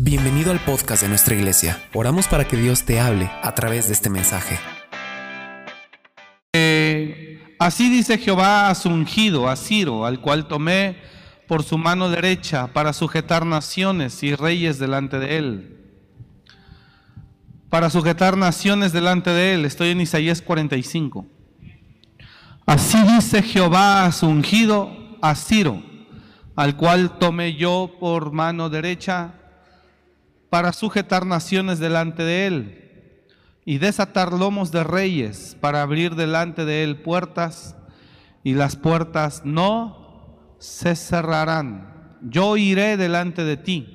[0.00, 1.82] Bienvenido al podcast de nuestra iglesia.
[1.92, 4.56] Oramos para que Dios te hable a través de este mensaje.
[6.52, 10.98] Eh, así dice Jehová a su ungido, a Ciro, al cual tomé
[11.48, 15.76] por su mano derecha para sujetar naciones y reyes delante de él.
[17.68, 19.64] Para sujetar naciones delante de él.
[19.64, 21.26] Estoy en Isaías 45.
[22.66, 25.82] Así dice Jehová a su ungido, a Ciro,
[26.54, 29.37] al cual tomé yo por mano derecha
[30.50, 32.88] para sujetar naciones delante de él
[33.64, 37.76] y desatar lomos de reyes para abrir delante de él puertas
[38.42, 42.16] y las puertas no se cerrarán.
[42.22, 43.94] Yo iré delante de ti.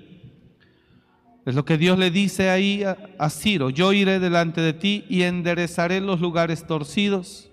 [1.45, 5.23] Es lo que Dios le dice ahí a, Ciro, yo iré delante de ti y
[5.23, 7.49] enderezaré los lugares torcidos,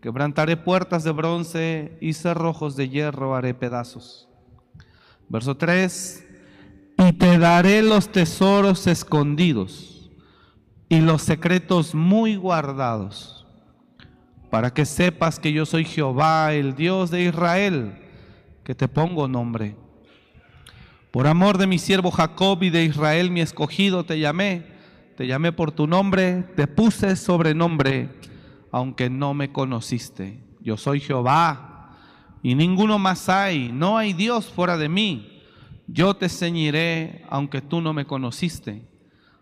[0.00, 4.28] quebrantaré puertas de bronce y cerrojos de hierro haré pedazos.
[5.28, 6.29] Verso 3,
[7.08, 10.10] y te daré los tesoros escondidos
[10.90, 13.46] y los secretos muy guardados,
[14.50, 17.94] para que sepas que yo soy Jehová, el Dios de Israel,
[18.64, 19.76] que te pongo nombre.
[21.10, 24.66] Por amor de mi siervo Jacob y de Israel mi escogido te llamé,
[25.16, 28.10] te llamé por tu nombre, te puse sobrenombre,
[28.70, 30.38] aunque no me conociste.
[30.60, 31.96] Yo soy Jehová
[32.42, 35.39] y ninguno más hay, no hay Dios fuera de mí.
[35.92, 38.84] Yo te ceñiré, aunque tú no me conociste,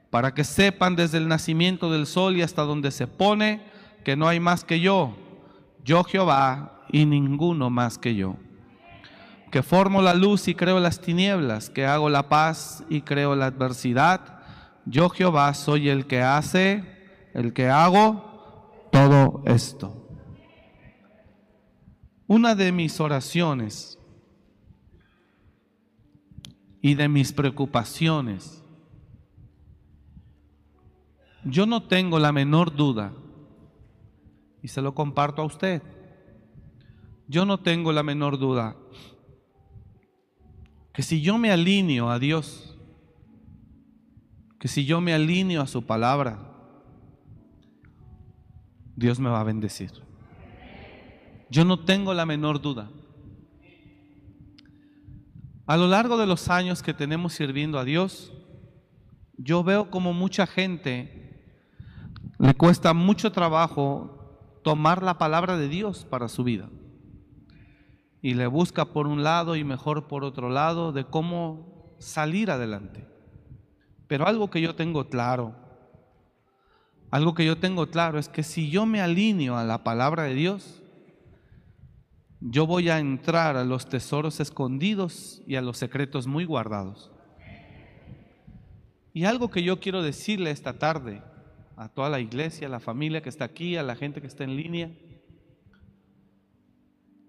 [0.09, 3.61] para que sepan desde el nacimiento del sol y hasta donde se pone
[4.03, 5.15] que no hay más que yo,
[5.85, 8.37] yo Jehová y ninguno más que yo.
[9.51, 13.47] Que formo la luz y creo las tinieblas, que hago la paz y creo la
[13.47, 14.41] adversidad.
[14.87, 16.83] Yo Jehová soy el que hace,
[17.35, 20.09] el que hago todo esto.
[22.27, 23.98] Una de mis oraciones
[26.81, 28.65] y de mis preocupaciones.
[31.45, 33.13] Yo no tengo la menor duda,
[34.63, 35.83] y se lo comparto a usted,
[37.29, 38.77] yo no tengo la menor duda
[40.93, 42.77] que si yo me alineo a Dios,
[44.59, 46.49] que si yo me alineo a su palabra,
[48.97, 49.93] Dios me va a bendecir.
[51.51, 52.91] Yo no tengo la menor duda.
[55.69, 58.33] A lo largo de los años que tenemos sirviendo a Dios,
[59.37, 61.19] yo veo como mucha gente
[62.39, 66.71] le cuesta mucho trabajo tomar la palabra de Dios para su vida.
[68.23, 73.07] Y le busca por un lado y mejor por otro lado de cómo salir adelante.
[74.07, 75.55] Pero algo que yo tengo claro,
[77.11, 80.33] algo que yo tengo claro es que si yo me alineo a la palabra de
[80.33, 80.83] Dios,
[82.41, 87.11] yo voy a entrar a los tesoros escondidos y a los secretos muy guardados.
[89.13, 91.23] Y algo que yo quiero decirle esta tarde
[91.77, 94.45] a toda la iglesia, a la familia que está aquí, a la gente que está
[94.45, 94.93] en línea,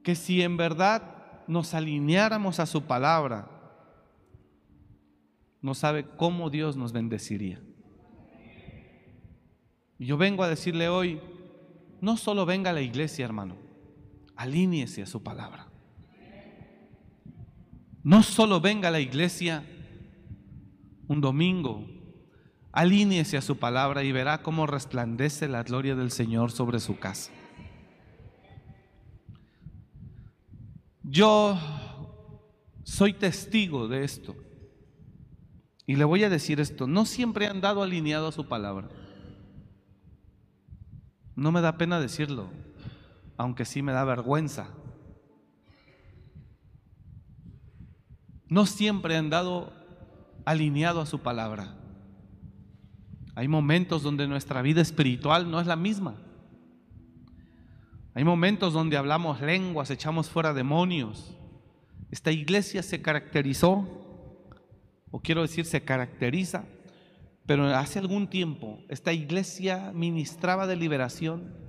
[0.04, 3.50] que si en verdad nos alineáramos a su palabra,
[5.62, 7.62] no sabe cómo Dios nos bendeciría.
[9.98, 11.20] Yo vengo a decirle hoy,
[12.00, 13.69] no solo venga a la iglesia, hermano,
[14.40, 15.68] alíñese a su palabra.
[18.04, 19.66] No solo venga a la iglesia
[21.10, 21.86] un domingo,
[22.72, 27.34] alíñese a su palabra y verá cómo resplandece la gloria del Señor sobre su casa.
[31.04, 31.60] Yo
[32.84, 34.38] soy testigo de esto.
[35.86, 38.88] Y le voy a decir esto, no siempre han dado alineado a su palabra.
[41.36, 42.69] No me da pena decirlo
[43.40, 44.68] aunque sí me da vergüenza.
[48.50, 49.72] No siempre han dado
[50.44, 51.74] alineado a su palabra.
[53.36, 56.18] Hay momentos donde nuestra vida espiritual no es la misma.
[58.14, 61.34] Hay momentos donde hablamos lenguas, echamos fuera demonios.
[62.12, 63.88] Esta iglesia se caracterizó,
[65.12, 66.66] o quiero decir se caracteriza,
[67.46, 71.69] pero hace algún tiempo esta iglesia ministraba de liberación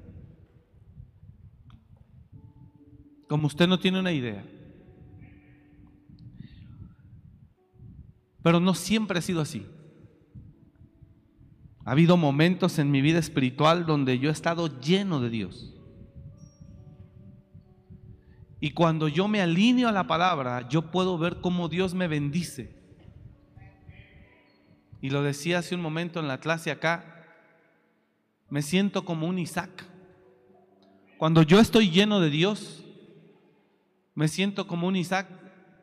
[3.31, 4.45] como usted no tiene una idea.
[8.43, 9.69] Pero no siempre ha sido así.
[11.85, 15.73] Ha habido momentos en mi vida espiritual donde yo he estado lleno de Dios.
[18.59, 22.75] Y cuando yo me alineo a la palabra, yo puedo ver cómo Dios me bendice.
[25.01, 27.29] Y lo decía hace un momento en la clase acá,
[28.49, 29.87] me siento como un Isaac.
[31.17, 32.80] Cuando yo estoy lleno de Dios,
[34.21, 35.27] me siento como un Isaac.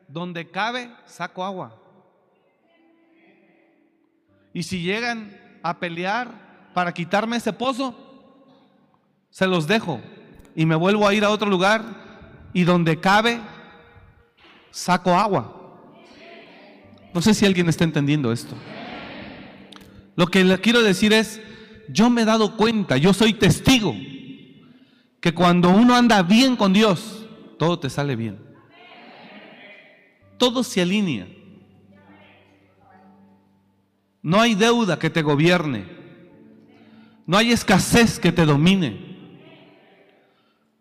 [0.06, 1.76] Donde cabe, saco agua.
[4.54, 7.96] Y si llegan a pelear para quitarme ese pozo,
[9.28, 10.00] se los dejo
[10.54, 11.82] y me vuelvo a ir a otro lugar
[12.52, 13.40] y donde cabe
[14.70, 15.82] saco agua.
[17.12, 18.54] No sé si alguien está entendiendo esto.
[20.14, 21.40] Lo que le quiero decir es,
[21.88, 23.96] yo me he dado cuenta, yo soy testigo,
[25.20, 27.17] que cuando uno anda bien con Dios,
[27.58, 28.38] todo te sale bien.
[30.38, 31.26] Todo se alinea.
[34.22, 35.86] No hay deuda que te gobierne.
[37.26, 39.08] No hay escasez que te domine.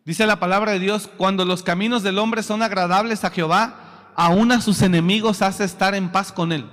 [0.06, 4.52] Dice la palabra de Dios, cuando los caminos del hombre son agradables a Jehová, aún
[4.52, 6.70] a sus enemigos hace estar en paz con él.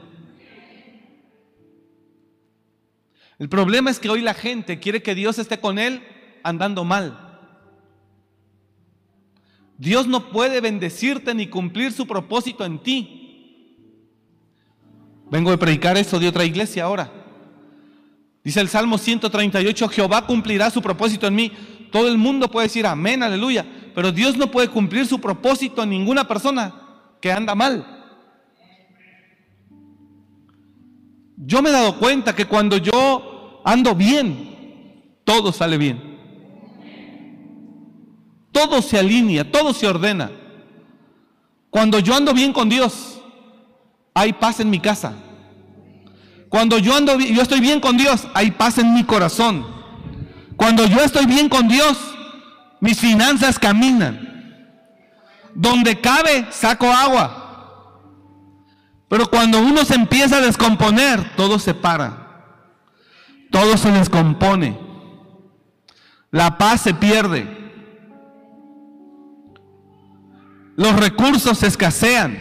[3.39, 6.07] El problema es que hoy la gente quiere que Dios esté con él
[6.45, 7.24] andando mal.
[9.79, 13.21] Dios no puede bendecirte ni cumplir su propósito en ti.
[15.31, 17.11] Vengo de predicar eso de otra iglesia ahora.
[18.45, 21.53] Dice el Salmo 138, Jehová cumplirá su propósito en mí.
[21.91, 23.67] Todo el mundo puede decir amén, aleluya.
[23.95, 26.75] Pero Dios no puede cumplir su propósito en ninguna persona
[27.21, 27.87] que anda mal.
[31.37, 36.14] Yo me he dado cuenta que cuando yo ando bien, todo sale bien.
[38.55, 40.31] Todo se alinea, todo se ordena.
[41.71, 43.21] Cuando yo ando bien con Dios,
[44.15, 45.13] hay paz en mi casa.
[46.49, 49.67] Cuando yo ando yo estoy bien con Dios, hay paz en mi corazón.
[50.57, 51.99] Cuando yo estoy bien con Dios,
[52.79, 54.69] mis finanzas caminan.
[55.53, 57.99] Donde cabe, saco agua.
[59.09, 62.63] Pero cuando uno se empieza a descomponer, todo se para.
[63.51, 64.79] Todo se descompone.
[66.31, 67.64] La paz se pierde.
[70.77, 72.39] Los recursos escasean.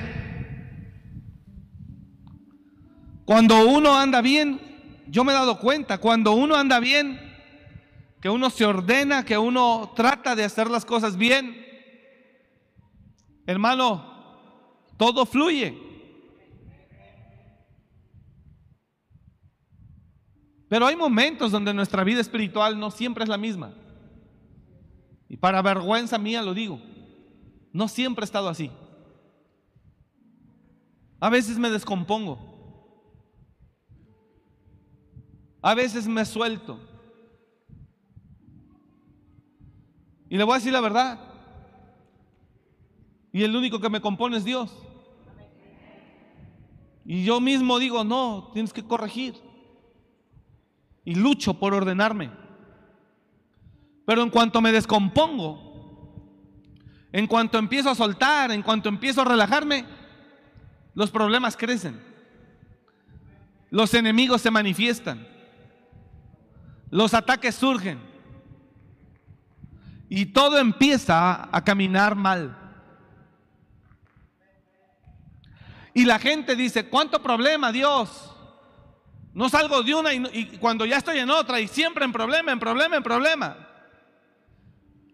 [3.26, 4.60] Cuando uno anda bien,
[5.08, 7.20] yo me he dado cuenta, cuando uno anda bien,
[8.20, 11.56] que uno se ordena, que uno trata de hacer las cosas bien,
[13.46, 14.04] hermano,
[14.98, 15.78] todo fluye.
[20.68, 23.74] Pero hay momentos donde nuestra vida espiritual no siempre es la misma.
[25.30, 26.82] Y para vergüenza mía lo digo.
[27.74, 28.72] No siempre he estado así.
[31.20, 32.38] A veces me descompongo.
[35.62, 36.80] A veces me suelto.
[40.30, 41.20] Y le voy a decir la verdad.
[43.32, 44.72] Y el único que me compone es Dios.
[47.06, 49.36] Y yo mismo digo, no, tienes que corregir.
[51.06, 52.30] Y lucho por ordenarme.
[54.06, 55.63] Pero en cuanto me descompongo,
[57.14, 59.86] en cuanto empiezo a soltar, en cuanto empiezo a relajarme,
[60.96, 62.02] los problemas crecen.
[63.70, 65.28] Los enemigos se manifiestan.
[66.90, 68.00] Los ataques surgen.
[70.10, 72.58] Y todo empieza a caminar mal.
[75.94, 78.32] Y la gente dice, ¿cuánto problema, Dios?
[79.36, 82.52] No salgo de una y, y, cuando ya estoy en otra y siempre en problema,
[82.52, 83.63] en problema, en problema.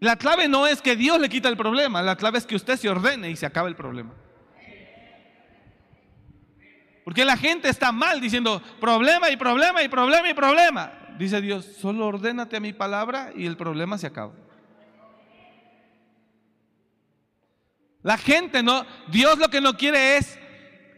[0.00, 2.76] La clave no es que Dios le quita el problema, la clave es que usted
[2.76, 4.14] se ordene y se acaba el problema.
[7.04, 10.92] Porque la gente está mal diciendo problema y problema y problema y problema.
[11.18, 14.32] Dice Dios, solo ordénate a mi palabra y el problema se acaba.
[18.02, 20.38] La gente no, Dios lo que no quiere es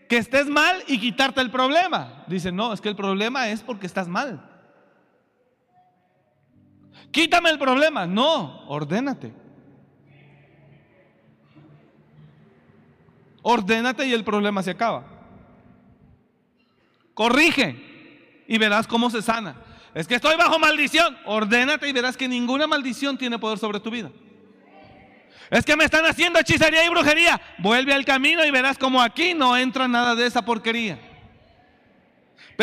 [0.09, 2.25] que estés mal y quitarte el problema.
[2.29, 4.52] Dice, no, es que el problema es porque estás mal.
[7.13, 8.07] Quítame el problema.
[8.07, 9.33] No, ordénate.
[13.43, 15.05] Ordénate y el problema se acaba.
[17.15, 19.57] Corrige y verás cómo se sana.
[19.95, 21.19] Es que estoy bajo maldición.
[21.27, 24.11] Ordénate y verás que ninguna maldición tiene poder sobre tu vida.
[25.51, 27.39] Es que me están haciendo hechicería y brujería.
[27.59, 30.99] Vuelve al camino y verás como aquí no entra nada de esa porquería.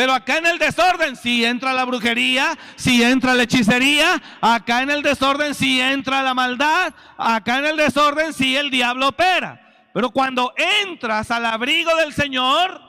[0.00, 4.88] Pero acá en el desorden sí entra la brujería, sí entra la hechicería, acá en
[4.88, 9.90] el desorden sí entra la maldad, acá en el desorden sí el diablo opera.
[9.92, 10.54] Pero cuando
[10.86, 12.80] entras al abrigo del Señor,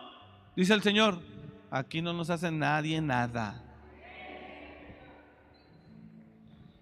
[0.55, 1.21] dice el Señor,
[1.69, 3.61] aquí no nos hace nadie nada.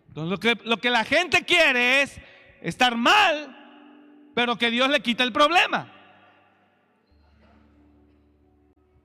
[0.09, 2.21] Entonces lo que, lo que la gente quiere es
[2.61, 5.91] estar mal, pero que Dios le quita el problema.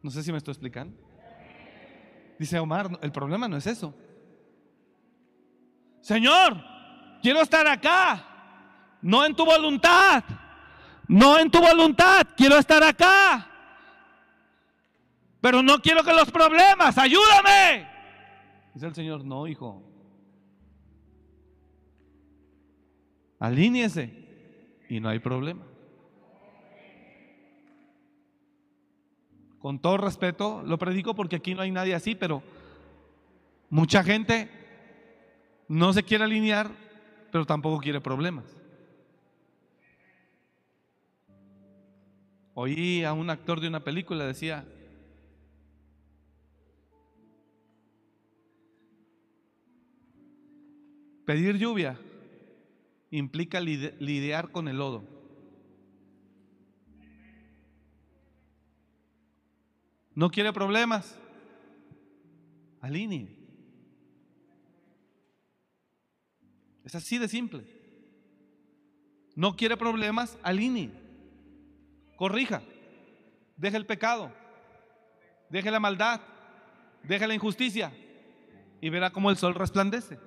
[0.02, 1.03] No sé si me estoy explicando.
[2.44, 3.94] Dice Omar, el problema no es eso.
[6.02, 6.62] Señor,
[7.22, 10.22] quiero estar acá, no en tu voluntad,
[11.08, 13.50] no en tu voluntad, quiero estar acá.
[15.40, 17.88] Pero no quiero que los problemas, ayúdame.
[18.74, 19.82] Dice el Señor, no, hijo.
[23.38, 25.64] Alíñese y no hay problema.
[29.64, 32.42] Con todo respeto, lo predico porque aquí no hay nadie así, pero
[33.70, 34.50] mucha gente
[35.68, 36.70] no se quiere alinear,
[37.32, 38.44] pero tampoco quiere problemas.
[42.52, 44.66] Oí a un actor de una película, decía,
[51.24, 51.98] pedir lluvia
[53.10, 55.13] implica lidiar con el lodo.
[60.14, 61.18] ¿No quiere problemas?
[62.80, 63.44] Alinee.
[66.84, 67.64] Es así de simple.
[69.34, 70.92] No quiere problemas, alinee.
[72.16, 72.62] Corrija.
[73.56, 74.32] Deje el pecado.
[75.50, 76.20] Deje la maldad.
[77.02, 77.92] Deje la injusticia.
[78.80, 80.18] Y verá cómo el sol resplandece.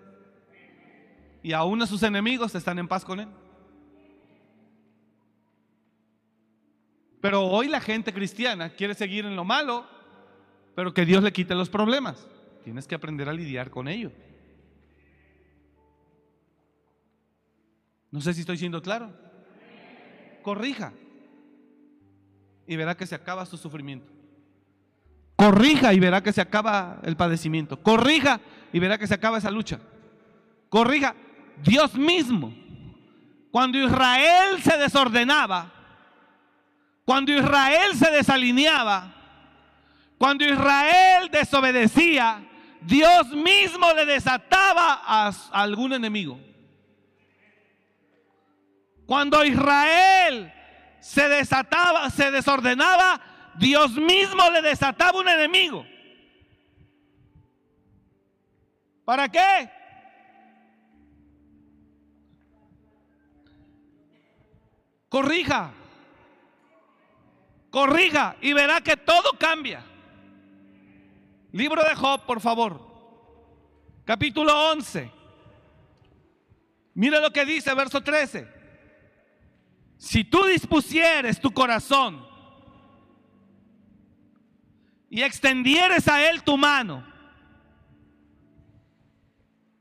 [1.43, 3.29] Y aún a sus enemigos están en paz con él.
[7.21, 9.85] Pero hoy la gente cristiana quiere seguir en lo malo,
[10.75, 12.27] pero que Dios le quite los problemas.
[12.63, 14.11] Tienes que aprender a lidiar con ello.
[18.11, 19.11] No sé si estoy siendo claro.
[20.43, 20.93] Corrija.
[22.67, 24.11] Y verá que se acaba su sufrimiento.
[25.35, 27.81] Corrija y verá que se acaba el padecimiento.
[27.81, 28.41] Corrija
[28.73, 29.79] y verá que se acaba esa lucha.
[30.69, 31.15] Corrija.
[31.63, 32.53] Dios mismo,
[33.49, 35.76] cuando Israel se desordenaba,
[37.07, 39.13] cuando Israel se desalineaba,
[40.17, 42.45] cuando Israel desobedecía,
[42.81, 46.37] Dios mismo le desataba a algún enemigo.
[49.05, 50.51] Cuando Israel
[50.99, 53.21] se desataba, se desordenaba,
[53.57, 55.85] Dios mismo le desataba un enemigo.
[59.05, 59.71] ¿Para qué?
[65.07, 65.71] Corrija.
[67.77, 69.85] Corrija y verá que todo cambia.
[71.51, 72.81] Libro de Job, por favor.
[74.03, 75.11] Capítulo 11.
[76.95, 78.47] Mira lo que dice, verso 13.
[79.95, 82.25] Si tú dispusieres tu corazón
[85.11, 87.05] y extendieres a él tu mano,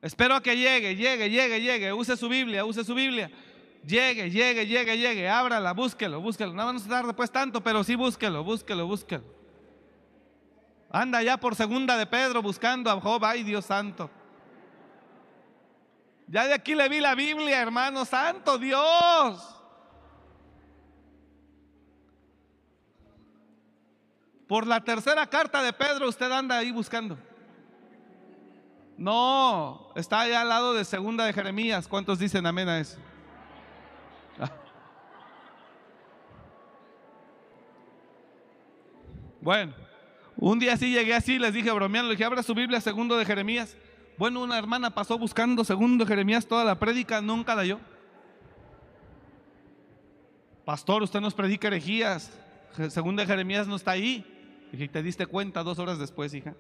[0.03, 3.31] espero a que llegue, llegue, llegue, llegue, use su Biblia, use su Biblia.
[3.87, 6.53] Llegue, llegue, llegue, llegue, ábrala, búsquelo, búsquelo.
[6.53, 9.23] No vamos a dar después tanto, pero sí búsquelo, búsquelo, búsquelo.
[10.91, 14.11] Anda ya por segunda de Pedro buscando a Job, ay Dios santo.
[16.27, 19.55] Ya de aquí le vi la Biblia, hermano santo, Dios.
[24.49, 27.17] Por la tercera carta de Pedro usted anda ahí buscando.
[28.97, 31.87] No, está allá al lado de segunda de Jeremías.
[31.87, 32.99] ¿Cuántos dicen amén a eso?
[39.47, 39.75] Bueno,
[40.39, 43.25] un día sí llegué así, les dije bromeando, le dije, abra su Biblia, segundo de
[43.25, 43.77] Jeremías.
[44.19, 47.79] Bueno, una hermana pasó buscando segundo de Jeremías toda la prédica, nunca la halló.
[50.65, 52.37] Pastor, usted nos predica herejías.
[52.89, 54.27] Segundo de Jeremías no está ahí.
[54.73, 56.57] Dije, ¿te diste cuenta dos horas después, hija?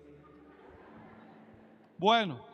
[1.99, 2.47] Bueno,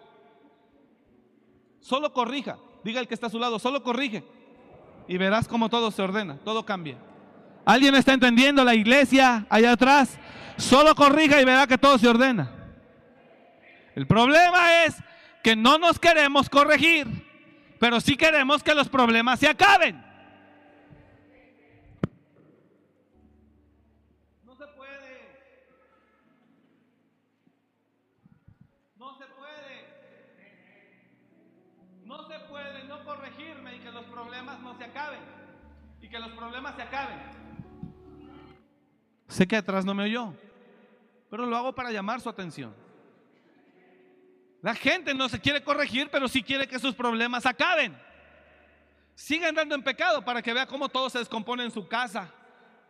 [1.81, 2.57] solo corrija.
[2.85, 4.25] Diga el que está a su lado, solo corrige.
[5.07, 6.97] Y verás cómo todo se ordena, todo cambia.
[7.65, 10.19] ¿Alguien está entendiendo la iglesia allá atrás?
[10.57, 12.51] Solo corrija y verá que todo se ordena.
[13.95, 14.97] El problema es
[15.43, 17.07] que no nos queremos corregir,
[17.79, 20.03] pero sí queremos que los problemas se acaben.
[24.45, 25.23] No se puede.
[28.97, 29.87] No se puede.
[32.05, 35.21] No se puede no corregirme y que los problemas no se acaben.
[36.01, 37.42] Y que los problemas se acaben.
[39.33, 40.35] Sé que atrás no me oyó,
[41.31, 42.75] pero lo hago para llamar su atención.
[44.61, 47.99] La gente no se quiere corregir, pero sí quiere que sus problemas acaben.
[49.15, 52.31] Siga andando en pecado para que vea cómo todo se descompone en su casa,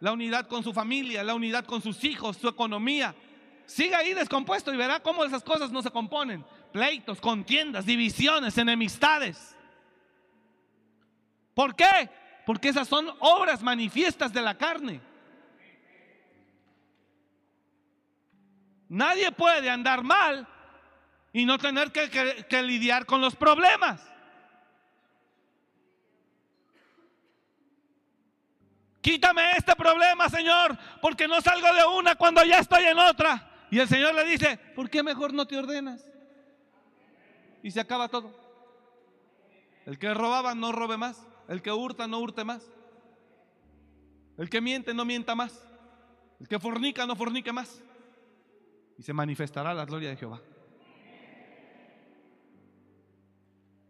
[0.00, 3.14] la unidad con su familia, la unidad con sus hijos, su economía.
[3.64, 6.44] Siga ahí descompuesto y verá cómo esas cosas no se componen.
[6.72, 9.56] Pleitos, contiendas, divisiones, enemistades.
[11.54, 12.10] ¿Por qué?
[12.44, 15.11] Porque esas son obras manifiestas de la carne.
[18.92, 20.46] Nadie puede andar mal
[21.32, 24.06] y no tener que, lidiar con los problemas.
[29.00, 33.66] Quítame este problema, Señor, porque no salgo de una cuando ya estoy en otra.
[33.70, 36.06] Y el Señor le dice, ¿por qué mejor no te ordenas?
[37.62, 38.38] Y se acaba todo.
[39.86, 41.26] El que robaba no robe más.
[41.48, 42.70] El que hurta no hurte más.
[44.36, 45.66] El que miente no mienta más.
[46.38, 47.82] El que fornica no fornique más.
[49.02, 50.40] Y se manifestará la gloria de Jehová.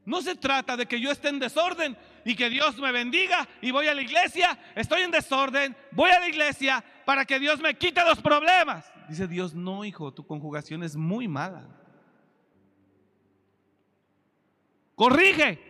[0.07, 3.73] No se trata de que yo esté en desorden y que Dios me bendiga y
[3.73, 4.59] voy a la iglesia.
[4.75, 8.91] Estoy en desorden, voy a la iglesia para que Dios me quite los problemas.
[9.07, 11.69] Dice Dios, no, hijo, tu conjugación es muy mala.
[14.95, 15.61] Corrige.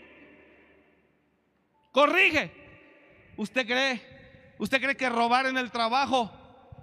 [1.91, 3.33] Corrige.
[3.37, 4.55] ¿Usted cree?
[4.61, 6.31] ¿Usted cree que robar en el trabajo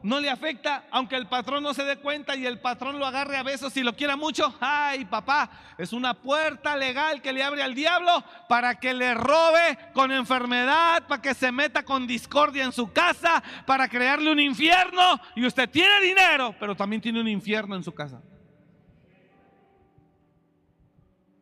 [0.02, 3.38] no le afecta, aunque el patrón no se dé cuenta y el patrón lo agarre
[3.38, 4.56] a besos y lo quiera mucho.
[4.60, 9.78] Ay, papá, es una puerta legal que le abre al diablo para que le robe
[9.94, 15.20] con enfermedad, para que se meta con discordia en su casa, para crearle un infierno.
[15.36, 18.22] Y usted tiene dinero, pero también tiene un infierno en su casa.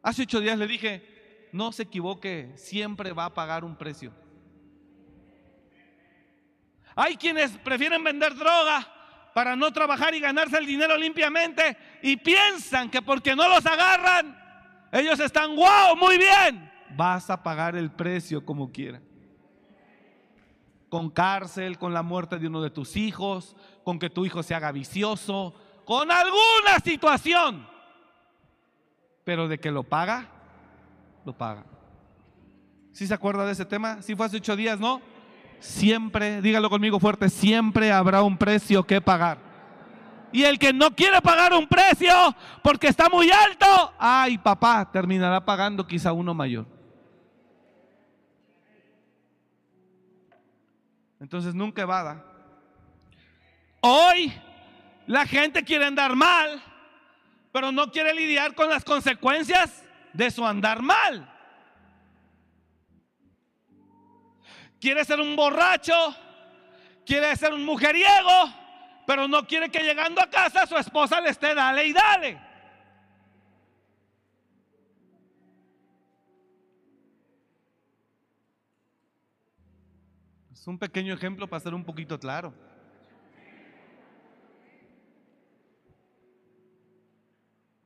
[0.02, 4.14] Hace ocho días le dije, no se equivoque, siempre va a pagar un precio.
[7.00, 8.86] Hay quienes prefieren vender droga
[9.32, 14.36] para no trabajar y ganarse el dinero limpiamente y piensan que porque no los agarran,
[14.92, 16.72] ellos están, wow, muy bien.
[16.96, 19.00] Vas a pagar el precio como quiera.
[20.90, 24.56] Con cárcel, con la muerte de uno de tus hijos, con que tu hijo se
[24.56, 25.54] haga vicioso,
[25.86, 27.68] con alguna situación.
[29.24, 30.32] Pero de que lo paga,
[31.24, 31.64] lo paga.
[32.92, 34.02] ¿Sí se acuerda de ese tema?
[34.02, 35.00] Sí fue hace ocho días, ¿no?
[35.60, 39.40] Siempre, dígalo conmigo fuerte, siempre habrá un precio que pagar.
[40.32, 42.14] Y el que no quiere pagar un precio
[42.62, 46.66] porque está muy alto, ay papá, terminará pagando quizá uno mayor.
[51.20, 52.24] Entonces nunca evada.
[53.82, 54.34] Hoy
[55.08, 56.62] la gente quiere andar mal,
[57.52, 61.34] pero no quiere lidiar con las consecuencias de su andar mal.
[64.80, 66.16] Quiere ser un borracho,
[67.06, 68.54] quiere ser un mujeriego,
[69.06, 72.42] pero no quiere que llegando a casa su esposa le esté dale y dale.
[80.52, 82.54] Es un pequeño ejemplo para ser un poquito claro.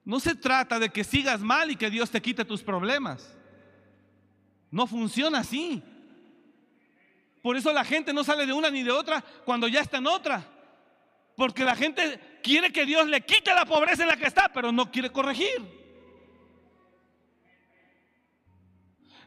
[0.04, 3.38] No se trata de que sigas mal y que Dios te quite tus problemas.
[4.72, 5.84] No funciona así.
[7.42, 10.08] Por eso la gente no sale de una ni de otra cuando ya está en
[10.08, 10.46] otra.
[11.36, 14.72] Porque la gente quiere que Dios le quite la pobreza en la que está, pero
[14.72, 15.82] no quiere corregir.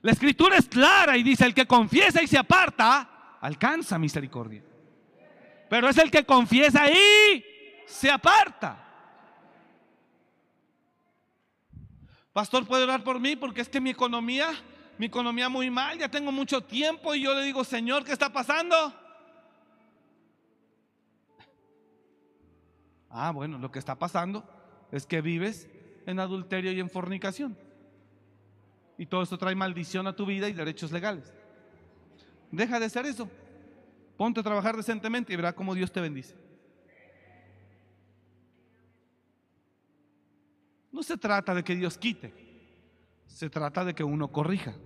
[0.02, 4.62] La escritura es clara y dice, el que confiesa y se aparta, alcanza misericordia.
[5.68, 7.44] Pero es el que confiesa y
[7.86, 8.80] se aparta.
[12.34, 13.34] Pastor, ¿puede orar por mí?
[13.34, 14.52] Porque es que mi economía
[14.98, 18.32] mi economía muy mal, ya tengo mucho tiempo y yo le digo, Señor, ¿qué está
[18.32, 18.94] pasando?
[23.10, 24.44] Ah, bueno, lo que está pasando
[24.90, 25.68] es que vives
[26.06, 27.56] en adulterio y en fornicación.
[28.98, 31.32] Y todo esto trae maldición a tu vida y derechos legales.
[32.50, 33.28] Deja de hacer eso.
[34.16, 36.36] Ponte a trabajar decentemente y verá cómo Dios te bendice.
[40.92, 42.43] No se trata de que Dios quite.
[43.34, 44.76] Se trata de que uno corrija.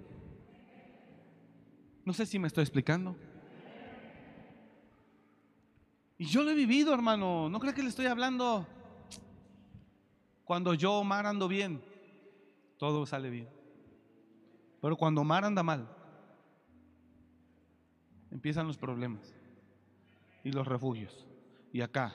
[2.07, 3.15] No sé si me estoy explicando.
[6.17, 7.51] Y yo lo he vivido, hermano.
[7.51, 8.67] No creo que le estoy hablando.
[10.45, 11.83] Cuando yo, Omar, ando bien,
[12.79, 13.51] todo sale bien.
[14.81, 15.87] Pero cuando Omar anda mal,
[18.31, 19.35] empiezan los problemas
[20.43, 21.27] y los refugios.
[21.71, 22.15] Y acá,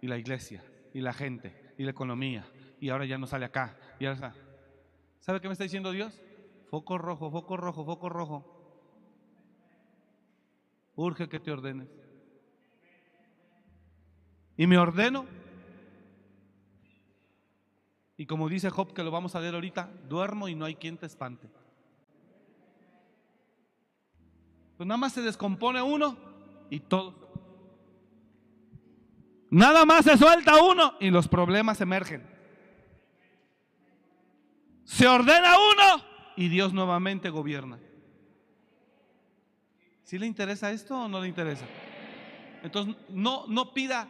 [0.00, 0.60] y la iglesia,
[0.92, 2.44] y la gente, y la economía.
[2.80, 3.78] Y ahora ya no sale acá.
[4.00, 4.34] Y ahora
[5.28, 6.18] ¿Sabe qué me está diciendo Dios?
[6.70, 8.46] Foco rojo, foco rojo, foco rojo.
[10.96, 11.86] Urge que te ordenes.
[14.56, 15.26] Y me ordeno.
[18.16, 20.96] Y como dice Job, que lo vamos a leer ahorita, duermo y no hay quien
[20.96, 21.46] te espante.
[24.78, 26.16] Pues nada más se descompone uno
[26.70, 27.28] y todo.
[29.50, 32.37] Nada más se suelta uno y los problemas emergen
[34.88, 36.02] se ordena uno
[36.34, 37.78] y Dios nuevamente gobierna.
[40.02, 41.66] ¿Sí le interesa esto o no le interesa?
[42.62, 44.08] Entonces no, no pida,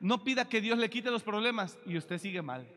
[0.00, 2.68] no pida que Dios le quite los problemas y usted sigue mal.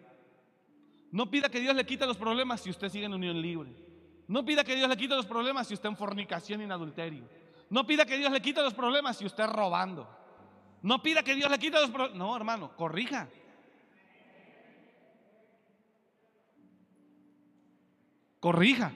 [1.11, 3.75] No pida que Dios le quite los problemas si usted sigue en unión libre.
[4.29, 7.27] No pida que Dios le quite los problemas si usted en fornicación y en adulterio.
[7.69, 10.07] No pida que Dios le quite los problemas si usted robando.
[10.81, 12.17] No pida que Dios le quite los problemas.
[12.17, 13.27] No, hermano, corrija.
[18.41, 18.91] Corrija.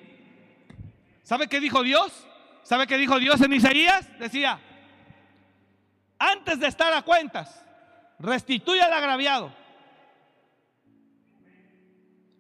[1.23, 2.27] ¿Sabe qué dijo Dios?
[2.63, 4.09] ¿Sabe qué dijo Dios en Isaías?
[4.19, 4.59] Decía,
[6.17, 7.63] antes de estar a cuentas,
[8.19, 9.53] restituye al agraviado.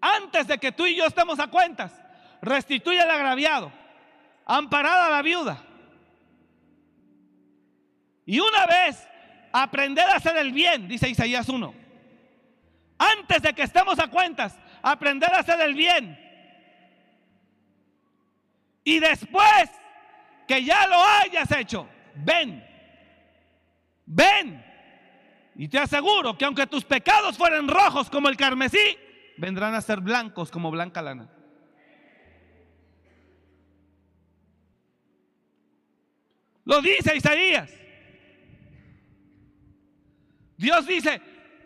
[0.01, 1.93] Antes de que tú y yo estemos a cuentas,
[2.41, 3.71] restituye al agraviado.
[4.45, 5.63] Amparada a la viuda.
[8.25, 9.07] Y una vez
[9.53, 11.73] aprender a hacer el bien, dice Isaías 1.
[12.97, 16.24] Antes de que estemos a cuentas, aprender a hacer el bien.
[18.85, 19.69] Y después
[20.47, 22.63] que ya lo hayas hecho, ven,
[24.05, 24.63] ven.
[25.55, 28.97] Y te aseguro que aunque tus pecados fueran rojos como el carmesí,
[29.37, 31.29] vendrán a ser blancos como blanca lana.
[36.63, 37.71] Lo dice Isaías.
[40.57, 41.21] Dios dice,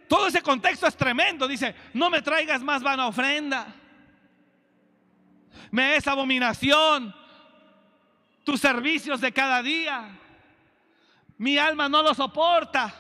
[0.08, 1.50] todo ese contexto es tremendo.
[1.50, 3.76] Dice, no me traigas más vana ofrenda.
[5.72, 7.14] Me es abominación
[8.44, 10.10] tus servicios de cada día.
[11.38, 12.94] Mi alma no lo soporta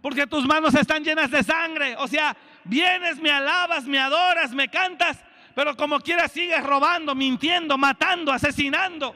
[0.00, 1.96] porque tus manos están llenas de sangre.
[1.98, 5.18] O sea, vienes, me alabas, me adoras, me cantas,
[5.54, 9.14] pero como quieras sigues robando, mintiendo, matando, asesinando.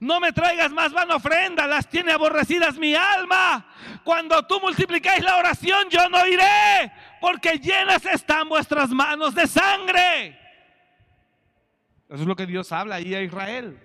[0.00, 3.66] No me traigas más van ofrenda, las tiene aborrecidas mi alma.
[4.04, 10.37] Cuando tú multiplicáis la oración, yo no iré, porque llenas están vuestras manos de sangre.
[12.08, 13.78] Eso es lo que Dios habla ahí a Israel.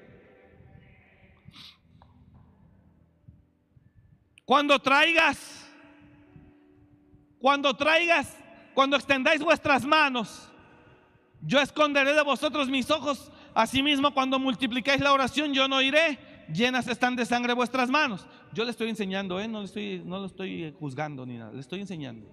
[4.45, 5.69] Cuando traigas,
[7.39, 8.37] cuando traigas,
[8.73, 10.49] cuando extendáis vuestras manos,
[11.41, 13.31] yo esconderé de vosotros mis ojos.
[13.53, 16.17] Asimismo, cuando multiplicáis la oración, yo no iré.
[16.53, 18.27] Llenas están de sangre vuestras manos.
[18.53, 19.47] Yo le estoy enseñando, ¿eh?
[19.47, 22.27] no, le estoy, no lo estoy juzgando ni nada, le estoy enseñando.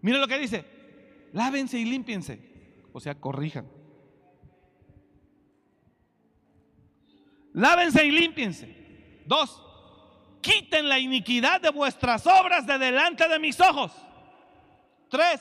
[0.00, 0.64] Mire lo que dice:
[1.32, 2.47] lávense y límpiense.
[2.98, 3.64] O sea, corrijan.
[7.52, 9.22] Lávense y límpiense.
[9.24, 9.62] Dos,
[10.40, 13.92] quiten la iniquidad de vuestras obras de delante de mis ojos.
[15.08, 15.40] Tres,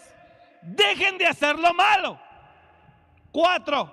[0.61, 2.21] dejen de hacer lo malo.
[3.31, 3.91] Cuatro,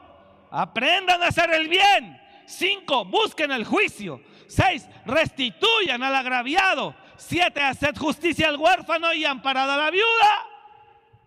[0.50, 2.20] aprendan a hacer el bien.
[2.44, 4.20] Cinco, busquen el juicio.
[4.46, 6.94] Seis, restituyan al agraviado.
[7.16, 10.46] Siete, haced justicia al huérfano y amparad a la viuda.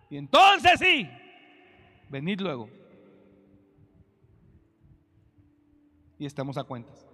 [0.08, 1.10] Y entonces sí,
[2.08, 2.68] venid luego.
[6.18, 7.06] Y estamos a cuentas.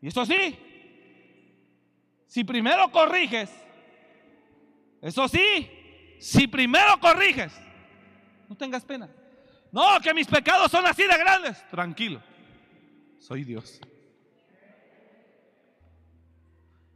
[0.00, 0.56] Y eso sí,
[2.26, 3.50] si primero corriges,
[5.02, 5.68] eso sí,
[6.20, 7.52] si primero corriges,
[8.48, 9.08] no tengas pena.
[9.72, 11.68] No, que mis pecados son así de grandes.
[11.68, 12.22] Tranquilo,
[13.18, 13.80] soy Dios.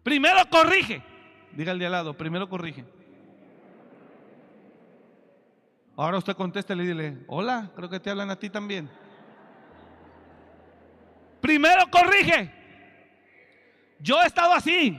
[0.03, 1.03] Primero corrige.
[1.53, 2.85] Diga el de al lado, primero corrige.
[5.97, 8.91] Ahora usted contesta y le dile, hola, creo que te hablan a ti también.
[11.41, 12.51] Primero corrige.
[13.99, 14.99] Yo he estado así.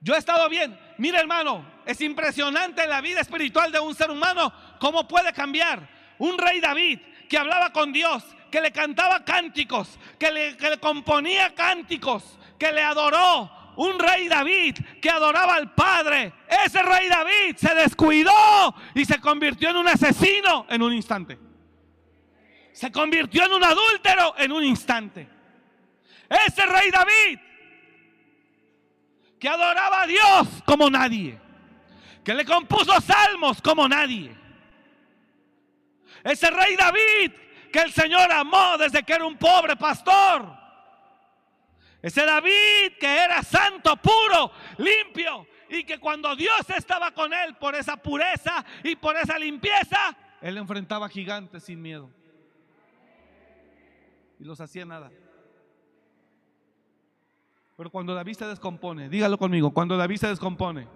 [0.00, 0.78] Yo he estado bien.
[0.98, 5.88] Mira hermano, es impresionante la vida espiritual de un ser humano, cómo puede cambiar.
[6.18, 10.78] Un rey David que hablaba con Dios, que le cantaba cánticos, que le, que le
[10.78, 13.61] componía cánticos, que le adoró.
[13.76, 16.32] Un rey David que adoraba al Padre.
[16.64, 21.38] Ese rey David se descuidó y se convirtió en un asesino en un instante.
[22.72, 25.28] Se convirtió en un adúltero en un instante.
[26.28, 27.38] Ese rey David
[29.38, 31.38] que adoraba a Dios como nadie,
[32.24, 34.32] que le compuso salmos como nadie.
[36.22, 37.32] Ese rey David
[37.72, 40.61] que el Señor amó desde que era un pobre pastor.
[42.02, 47.76] Ese David que era santo, puro, limpio, y que cuando Dios estaba con él por
[47.76, 52.10] esa pureza y por esa limpieza, él enfrentaba gigantes sin miedo.
[54.40, 55.10] Y los hacía nada.
[57.76, 60.88] Pero cuando David se descompone, dígalo conmigo, cuando David se descompone,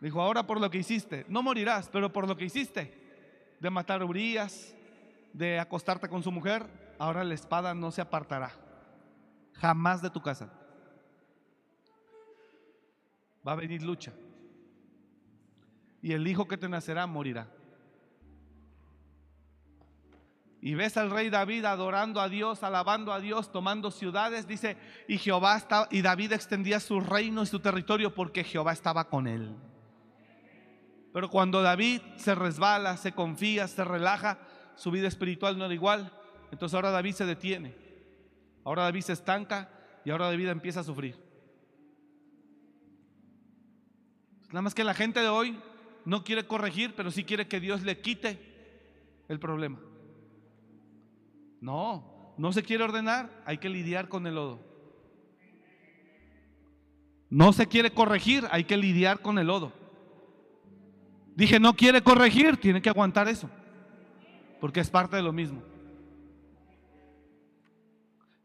[0.00, 2.92] dijo, ahora por lo que hiciste, no morirás, pero por lo que hiciste,
[3.60, 4.74] de matar a Urias,
[5.32, 6.66] de acostarte con su mujer,
[7.00, 8.52] ahora la espada no se apartará,
[9.54, 10.52] jamás de tu casa.
[13.46, 14.12] Va a venir lucha.
[16.02, 17.48] Y el hijo que te nacerá morirá.
[20.60, 24.76] Y ves al rey David adorando a Dios, alabando a Dios, tomando ciudades, dice,
[25.08, 29.26] y Jehová estaba, y David extendía su reino y su territorio porque Jehová estaba con
[29.26, 29.56] él.
[31.14, 34.38] Pero cuando David se resbala, se confía, se relaja,
[34.74, 36.12] su vida espiritual no era igual.
[36.52, 37.74] Entonces ahora David se detiene.
[38.64, 39.70] Ahora David se estanca
[40.04, 41.16] y ahora David empieza a sufrir.
[44.48, 45.58] Nada más que la gente de hoy
[46.04, 48.38] no quiere corregir, pero sí quiere que Dios le quite
[49.28, 49.78] el problema.
[51.60, 54.60] No, no se quiere ordenar, hay que lidiar con el lodo.
[57.28, 59.72] No se quiere corregir, hay que lidiar con el lodo.
[61.36, 63.48] Dije, no quiere corregir, tiene que aguantar eso,
[64.60, 65.62] porque es parte de lo mismo.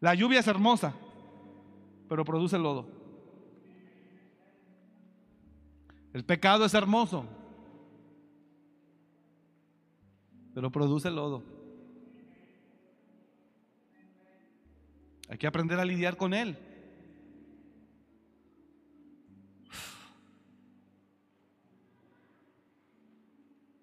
[0.06, 0.94] La lluvia es hermosa,
[2.08, 2.88] pero produce lodo.
[6.14, 7.26] El pecado es hermoso,
[10.54, 11.42] pero produce lodo.
[15.28, 16.56] Hay que aprender a lidiar con él.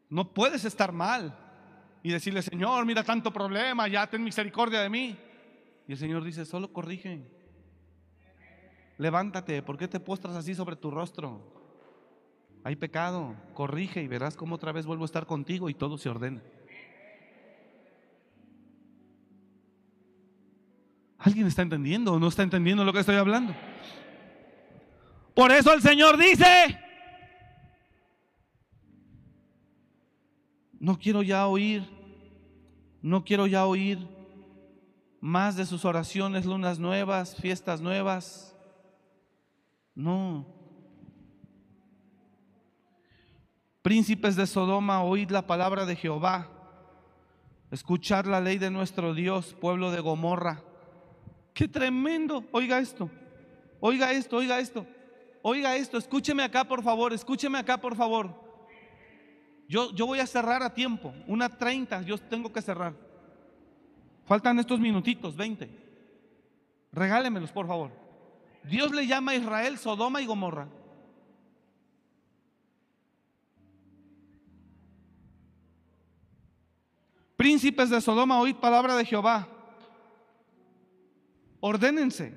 [0.09, 1.37] No puedes estar mal
[2.01, 5.19] y decirle, Señor, mira tanto problema, ya ten misericordia de mí.
[5.93, 7.21] Y el Señor dice, solo corrige.
[8.97, 11.43] Levántate, ¿por qué te postras así sobre tu rostro?
[12.65, 16.09] Hay pecado, corrige y verás cómo otra vez vuelvo a estar contigo y todo se
[16.09, 16.43] ordena.
[21.19, 23.55] ¿Alguien está entendiendo o no está entendiendo lo que estoy hablando?
[25.35, 26.81] Por eso el Señor dice,
[30.81, 31.87] no quiero ya oír,
[33.03, 34.12] no quiero ya oír
[35.23, 38.57] más de sus oraciones, lunas nuevas, fiestas nuevas.
[39.95, 40.45] No.
[43.83, 46.51] Príncipes de Sodoma, oíd la palabra de Jehová.
[47.71, 50.65] Escuchar la ley de nuestro Dios, pueblo de Gomorra.
[51.55, 52.45] Qué tremendo.
[52.51, 53.09] Oiga esto.
[53.79, 54.85] Oiga esto, oiga esto.
[55.41, 55.99] Oiga esto.
[55.99, 57.13] Escúcheme acá, por favor.
[57.13, 58.35] Escúcheme acá, por favor.
[59.69, 61.15] Yo, yo voy a cerrar a tiempo.
[61.29, 63.12] Una 30, yo tengo que cerrar.
[64.33, 65.69] Faltan estos minutitos, 20.
[66.91, 67.91] Regálemelos, por favor.
[68.65, 70.69] Dios le llama a Israel Sodoma y Gomorra.
[77.37, 79.47] Príncipes de Sodoma, oíd palabra de Jehová.
[81.61, 82.33] Ordénense.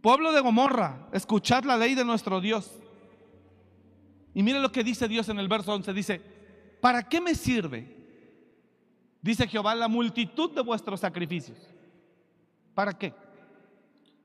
[0.00, 2.80] Pueblo de Gomorra, escuchad la ley de nuestro Dios.
[4.32, 5.92] Y mire lo que dice Dios en el verso 11.
[5.92, 6.18] Dice,
[6.80, 8.01] ¿para qué me sirve
[9.22, 11.56] Dice Jehová, la multitud de vuestros sacrificios.
[12.74, 13.14] ¿Para qué?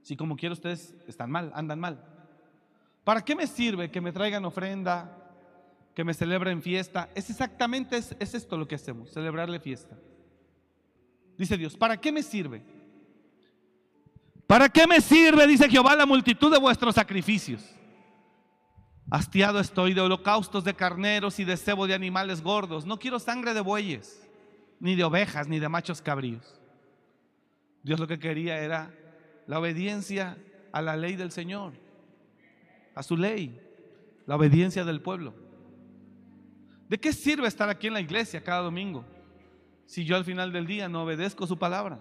[0.01, 2.03] Si como quiero ustedes están mal, andan mal.
[3.03, 5.15] ¿Para qué me sirve que me traigan ofrenda,
[5.93, 7.09] que me celebren fiesta?
[7.13, 9.95] Es exactamente es esto lo que hacemos, celebrarle fiesta.
[11.37, 12.63] Dice Dios, ¿para qué me sirve?
[14.47, 17.63] ¿Para qué me sirve, dice Jehová, la multitud de vuestros sacrificios?
[19.11, 22.85] Hastiado estoy de holocaustos de carneros y de cebo de animales gordos.
[22.85, 24.26] No quiero sangre de bueyes
[24.79, 26.59] ni de ovejas, ni de machos cabríos.
[27.83, 28.93] Dios lo que quería era
[29.47, 30.37] la obediencia
[30.71, 31.73] a la ley del Señor,
[32.93, 33.61] a su ley,
[34.25, 35.33] la obediencia del pueblo.
[36.89, 39.05] ¿De qué sirve estar aquí en la iglesia cada domingo
[39.85, 41.99] si yo al final del día no obedezco su palabra?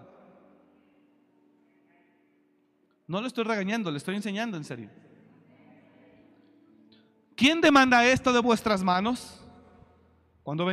[3.06, 4.90] No le estoy regañando, le estoy enseñando en serio.
[7.36, 9.45] ¿Quién demanda esto de vuestras manos?
[10.46, 10.64] Cuando,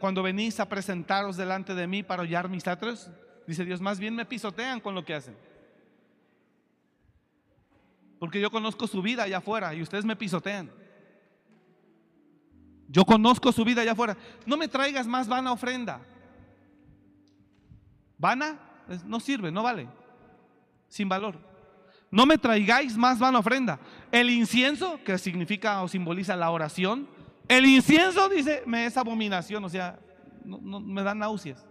[0.00, 3.08] cuando venís a presentaros delante de mí para hollar mis atrios,
[3.46, 5.36] dice Dios, más bien me pisotean con lo que hacen.
[8.18, 10.72] Porque yo conozco su vida allá afuera y ustedes me pisotean.
[12.88, 14.16] Yo conozco su vida allá afuera.
[14.44, 16.00] No me traigas más vana ofrenda.
[18.18, 18.58] Vana
[19.06, 19.88] no sirve, no vale.
[20.88, 21.38] Sin valor.
[22.10, 23.78] No me traigáis más vana ofrenda.
[24.10, 27.21] El incienso, que significa o simboliza la oración,
[27.52, 29.98] el incienso, dice, me es abominación, o sea,
[30.44, 31.66] no, me da náuseas.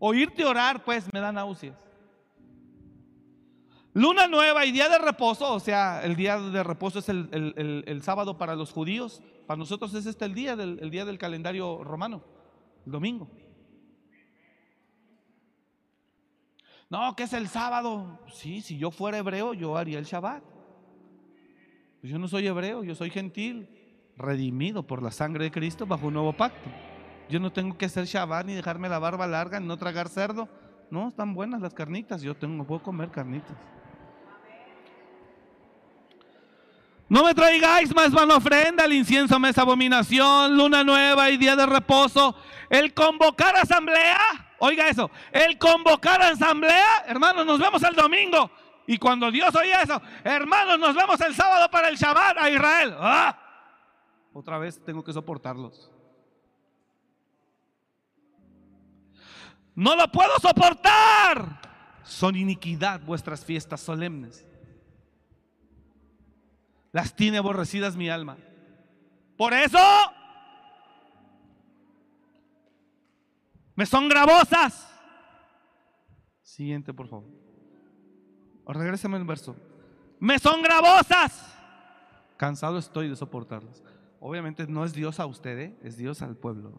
[0.00, 1.76] Oírte orar, pues, me da náuseas.
[3.94, 8.36] Luna nueva y día de reposo, o sea, el día de reposo es el, sábado
[8.36, 12.24] para los judíos, para nosotros es este el día del, el día del calendario romano,
[12.84, 13.30] el domingo.
[16.90, 18.18] No, que es el sábado.
[18.32, 20.42] Sí, si yo fuera hebreo, yo haría el Shabbat.
[22.00, 23.81] Pues yo no soy hebreo, yo soy gentil
[24.22, 26.70] redimido por la sangre de Cristo bajo un nuevo pacto.
[27.28, 30.48] Yo no tengo que hacer Shabbat ni dejarme la barba larga, ni no tragar cerdo.
[30.90, 32.22] No, están buenas las carnitas.
[32.22, 33.56] Yo tengo, puedo comer carnitas.
[37.08, 41.54] No me traigáis más mano ofrenda, el incienso me es abominación, luna nueva y día
[41.54, 42.34] de reposo.
[42.70, 44.18] El convocar asamblea,
[44.58, 48.50] oiga eso, el convocar asamblea, hermanos, nos vemos el domingo.
[48.86, 52.96] Y cuando Dios oye eso, hermanos, nos vemos el sábado para el Shabbat a Israel.
[52.98, 53.41] ¡Ah!
[54.32, 55.90] Otra vez tengo que soportarlos.
[59.74, 61.60] No lo puedo soportar.
[62.04, 64.46] Son iniquidad vuestras fiestas solemnes.
[66.92, 68.36] Las tiene aborrecidas mi alma.
[69.36, 69.78] Por eso
[73.74, 74.88] me son gravosas.
[76.42, 77.30] Siguiente, por favor.
[78.64, 79.56] O regrésame el verso.
[80.20, 81.56] Me son gravosas.
[82.36, 83.82] Cansado estoy de soportarlas.
[84.24, 85.76] Obviamente no es Dios a usted, ¿eh?
[85.82, 86.72] es Dios al pueblo.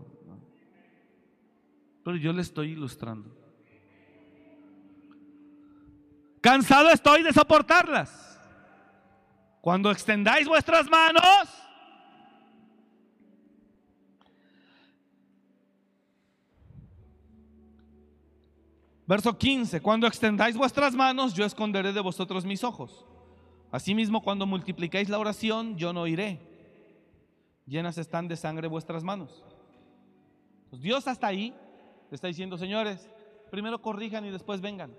[2.02, 3.36] Pero yo le estoy ilustrando.
[6.40, 8.40] Cansado estoy de soportarlas.
[9.60, 11.24] Cuando extendáis vuestras manos,
[19.06, 23.06] Verso 15, cuando extendáis vuestras manos, yo esconderé de vosotros mis ojos.
[23.70, 26.53] Asimismo, cuando multiplicáis la oración, yo no iré.
[27.66, 29.44] Llenas están de sangre vuestras manos.
[30.70, 31.54] Pues Dios hasta ahí
[32.10, 33.10] le está diciendo, señores,
[33.52, 34.94] primero corrijan y después vengan.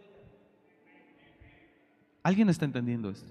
[2.22, 3.30] ¿Alguien está entendiendo esto?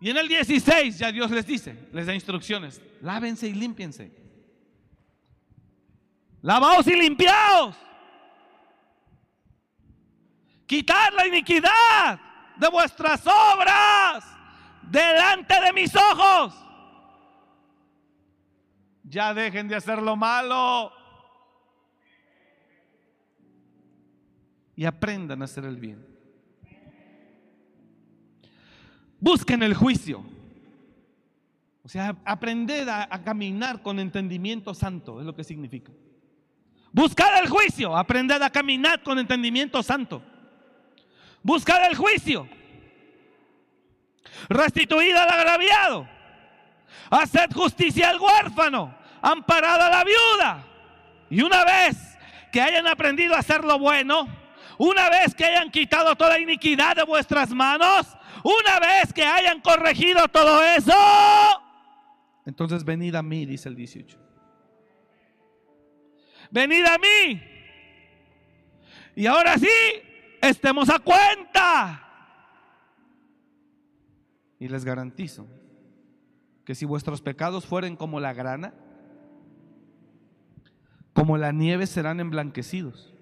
[0.00, 4.10] Y en el 16 ya Dios les dice, les da instrucciones, lávense y límpiense.
[6.40, 7.76] Lavaos y limpiaos.
[10.66, 12.18] Quitar la iniquidad
[12.56, 14.39] de vuestras obras
[14.82, 16.54] delante de mis ojos.
[19.04, 20.92] Ya dejen de hacer lo malo.
[24.76, 26.06] Y aprendan a hacer el bien.
[29.18, 30.24] Busquen el juicio.
[31.82, 35.92] O sea, aprended a, caminar con entendimiento santo, es lo que significa.
[36.92, 40.22] Buscad el juicio, aprended a caminar con entendimiento santo.
[41.42, 42.48] Buscad el juicio.
[44.48, 46.08] Restituid al agraviado.
[47.10, 48.94] Haced justicia al huérfano.
[49.22, 50.64] Amparad a la viuda.
[51.28, 51.96] Y una vez
[52.52, 54.26] que hayan aprendido a hacer lo bueno,
[54.78, 58.06] una vez que hayan quitado toda iniquidad de vuestras manos,
[58.42, 60.94] una vez que hayan corregido todo eso,
[62.46, 64.30] entonces venid a mí, dice el 18
[66.50, 67.42] venid a mí.
[69.16, 69.68] Y ahora sí,
[70.40, 72.06] estemos a cuenta.
[74.60, 75.48] Y les garantizo
[76.64, 78.72] que si vuestros pecados fueren como la grana,
[81.12, 83.12] como la nieve serán emblanquecidos.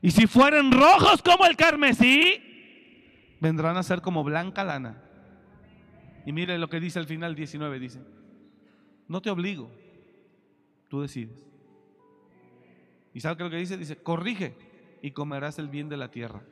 [0.00, 2.42] Y si fueren rojos como el carmesí,
[3.40, 5.00] vendrán a ser como blanca lana.
[6.26, 8.00] Y mire lo que dice al final 19, dice,
[9.08, 9.70] no te obligo,
[10.88, 11.46] tú decides.
[13.14, 13.76] ¿Y sabe qué lo que dice?
[13.76, 14.56] Dice, corrige
[15.02, 16.42] y comerás el bien de la tierra.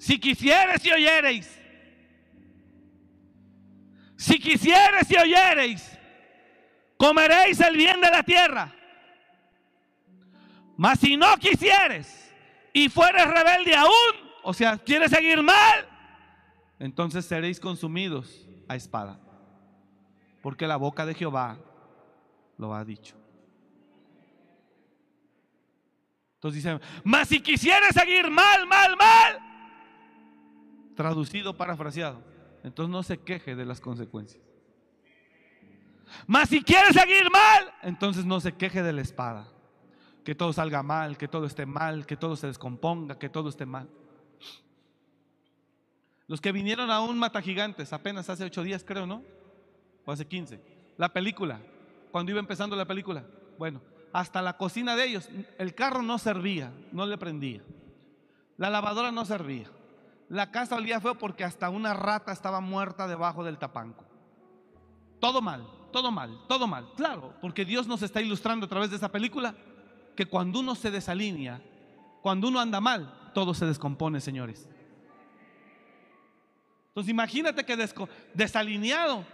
[0.00, 1.60] Si quisieres y oyereis,
[4.16, 5.98] si quisieres y oyereis,
[6.96, 8.74] comeréis el bien de la tierra.
[10.78, 12.32] Mas si no quisieres
[12.72, 13.92] y fueres rebelde aún,
[14.42, 15.86] o sea, quieres seguir mal,
[16.78, 19.20] entonces seréis consumidos a espada.
[20.40, 21.58] Porque la boca de Jehová
[22.56, 23.16] lo ha dicho.
[26.36, 29.49] Entonces dice, mas si quisiera seguir mal, mal, mal,
[31.00, 32.20] traducido, parafraseado,
[32.62, 34.44] entonces no se queje de las consecuencias.
[36.26, 39.48] Mas si quiere seguir mal, entonces no se queje de la espada.
[40.26, 43.64] Que todo salga mal, que todo esté mal, que todo se descomponga, que todo esté
[43.64, 43.88] mal.
[46.26, 49.22] Los que vinieron a un mata gigantes apenas hace ocho días, creo, ¿no?
[50.04, 50.60] O hace quince.
[50.98, 51.60] La película,
[52.12, 53.24] cuando iba empezando la película.
[53.56, 53.80] Bueno,
[54.12, 57.62] hasta la cocina de ellos, el carro no servía, no le prendía.
[58.58, 59.70] La lavadora no servía.
[60.30, 64.04] La casa olía feo porque hasta una rata estaba muerta debajo del tapanco.
[65.18, 66.86] Todo mal, todo mal, todo mal.
[66.96, 69.56] Claro, porque Dios nos está ilustrando a través de esa película
[70.14, 71.60] que cuando uno se desalinea,
[72.22, 74.68] cuando uno anda mal, todo se descompone, señores.
[76.90, 77.76] Entonces imagínate que
[78.32, 79.24] desalineado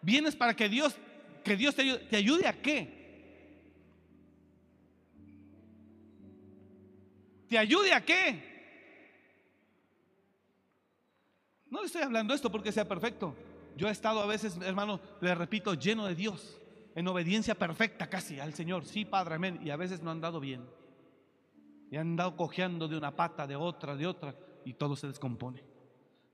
[0.00, 0.96] vienes para que Dios
[1.44, 3.02] que Dios te ayude, ¿te ayude a qué?
[7.48, 8.51] ¿Te ayude a qué?
[11.72, 13.34] No le estoy hablando esto porque sea perfecto.
[13.78, 16.60] Yo he estado a veces, hermano, le repito, lleno de Dios,
[16.94, 18.84] en obediencia perfecta casi al Señor.
[18.84, 19.58] Sí, Padre, amén.
[19.64, 20.68] Y a veces no han dado bien.
[21.90, 24.34] Y han andado cojeando de una pata, de otra, de otra,
[24.66, 25.64] y todo se descompone.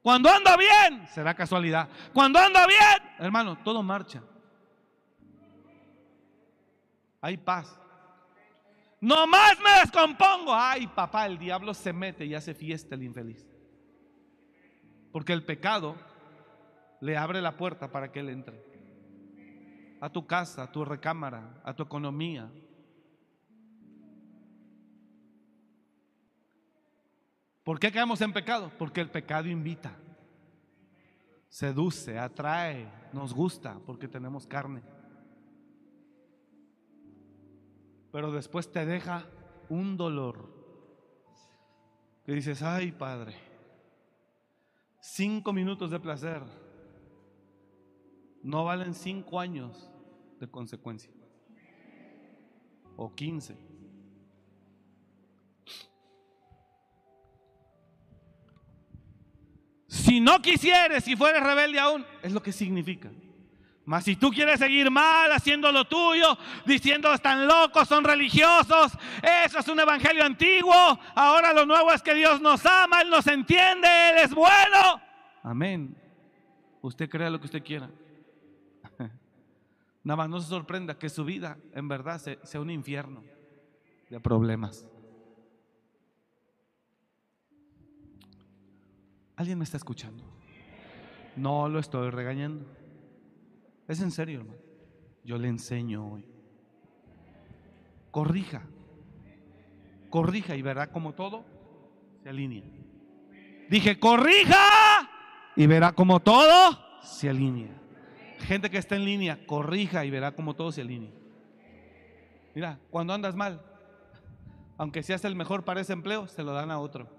[0.03, 1.89] Cuando anda bien, será casualidad.
[2.13, 4.21] Cuando anda bien, hermano, todo marcha
[7.21, 7.79] hay paz.
[9.01, 10.53] No más me descompongo.
[10.53, 13.47] Ay, papá, el diablo se mete y hace fiesta el infeliz.
[15.13, 15.97] Porque el pecado
[17.01, 18.63] le abre la puerta para que Él entre.
[20.01, 22.51] A tu casa, a tu recámara, a tu economía.
[27.65, 28.71] ¿Por qué quedamos en pecado?
[28.79, 29.95] Porque el pecado invita,
[31.49, 34.83] seduce, atrae, nos gusta, porque tenemos carne.
[38.11, 39.27] Pero después te deja
[39.69, 40.57] un dolor.
[42.25, 43.35] Que dices, ay Padre,
[45.11, 46.43] cinco minutos de placer
[48.43, 49.91] no valen cinco años
[50.39, 51.11] de consecuencia.
[52.97, 53.57] O quince.
[59.87, 63.11] Si no quisieres, si fueres rebelde aún, es lo que significa.
[63.89, 66.37] Mas si tú quieres seguir mal, haciendo lo tuyo,
[66.67, 68.93] diciendo están locos, son religiosos,
[69.47, 70.75] eso es un evangelio antiguo.
[71.15, 75.01] Ahora lo nuevo es que Dios nos ama, Él nos entiende, Él es bueno.
[75.43, 75.97] Amén.
[76.83, 77.89] Usted crea lo que usted quiera.
[80.05, 83.25] Nada más no se sorprenda que su vida en verdad sea un infierno
[84.11, 84.85] de problemas.
[89.35, 90.25] ¿Alguien me está escuchando?
[91.37, 92.78] No lo estoy regañando.
[93.89, 94.61] Es en serio, hermano.
[95.25, 96.25] Yo le enseño hoy.
[98.11, 98.63] Corrija.
[100.11, 101.45] Corrija y verá como todo
[102.23, 102.65] se alinea.
[103.69, 104.57] Dije, corrija
[105.57, 107.75] y verá como todo se alinea.
[108.41, 111.13] Gente que está en línea, corrija y verá como todo se alinea.
[112.55, 113.63] Mira, cuando andas mal,
[114.79, 117.18] aunque seas el mejor para ese empleo, se lo dan a otro.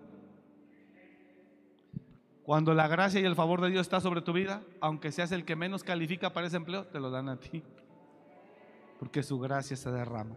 [2.49, 5.45] Cuando la gracia y el favor de Dios está sobre tu vida, aunque seas el
[5.45, 7.61] que menos califica para ese empleo, te lo dan a ti.
[8.97, 10.35] Porque su gracia se derrama.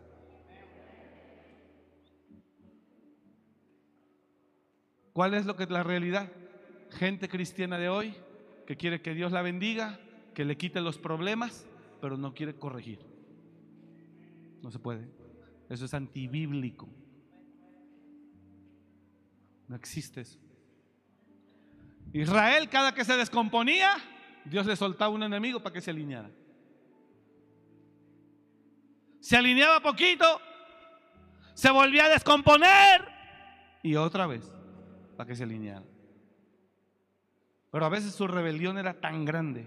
[5.14, 6.30] ¿Cuál es lo que es la realidad?
[6.90, 8.14] Gente cristiana de hoy
[8.66, 9.98] que quiere que Dios la bendiga,
[10.34, 11.66] que le quite los problemas,
[12.02, 12.98] pero no quiere corregir.
[14.60, 15.08] No se puede.
[15.70, 16.90] Eso es antibíblico.
[19.66, 20.51] No existe eso.
[22.12, 23.96] Israel cada que se descomponía,
[24.44, 26.30] Dios le soltaba un enemigo para que se alineara.
[29.20, 30.40] Se alineaba poquito,
[31.54, 33.08] se volvía a descomponer
[33.82, 34.44] y otra vez
[35.16, 35.84] para que se alineara.
[37.70, 39.66] Pero a veces su rebelión era tan grande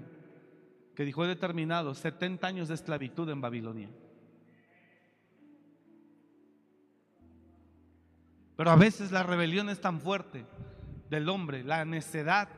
[0.96, 3.90] que dijo determinado 70 años de esclavitud en Babilonia.
[8.56, 10.46] Pero a veces la rebelión es tan fuerte
[11.10, 12.50] del hombre, la necedad.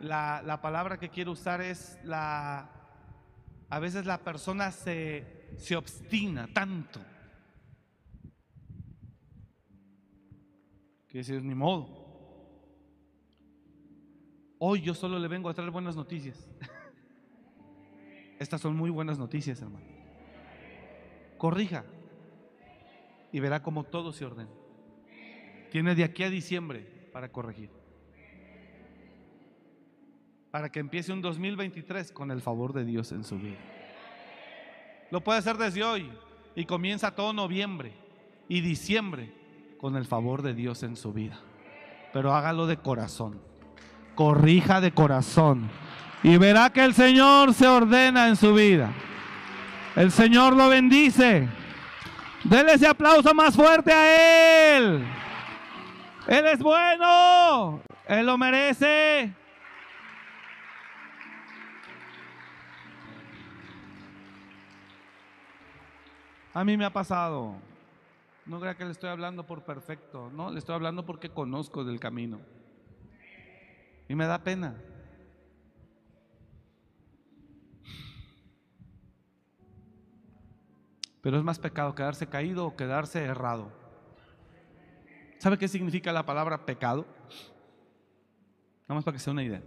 [0.00, 2.70] La, palabra que quiero usar es la...
[3.70, 7.00] A veces la persona se, se obstina tanto.
[11.08, 12.04] Que decir, ni modo.
[14.58, 16.48] Hoy yo solo le vengo a traer buenas noticias.
[18.38, 19.86] Estas son muy buenas noticias, hermano.
[21.38, 21.84] Corrija
[23.32, 24.50] y verá cómo todo se ordena.
[25.70, 27.83] Tiene de aquí a diciembre para corregir
[30.54, 33.58] para que empiece un 2023 con el favor de Dios en su vida.
[35.10, 36.08] Lo puede hacer desde hoy
[36.54, 37.92] y comienza todo noviembre
[38.46, 39.34] y diciembre
[39.80, 41.40] con el favor de Dios en su vida.
[42.12, 43.40] Pero hágalo de corazón.
[44.14, 45.68] Corrija de corazón.
[46.22, 48.92] Y verá que el Señor se ordena en su vida.
[49.96, 51.48] El Señor lo bendice.
[52.44, 55.04] Dele ese aplauso más fuerte a Él.
[56.28, 57.80] Él es bueno.
[58.06, 59.34] Él lo merece.
[66.54, 67.56] A mí me ha pasado.
[68.46, 71.98] No crea que le estoy hablando por perfecto, no, le estoy hablando porque conozco del
[71.98, 72.40] camino.
[74.08, 74.76] Y me da pena.
[81.22, 83.72] Pero es más pecado quedarse caído o quedarse errado.
[85.38, 87.06] ¿Sabe qué significa la palabra pecado?
[88.86, 89.62] Vamos para que sea una idea.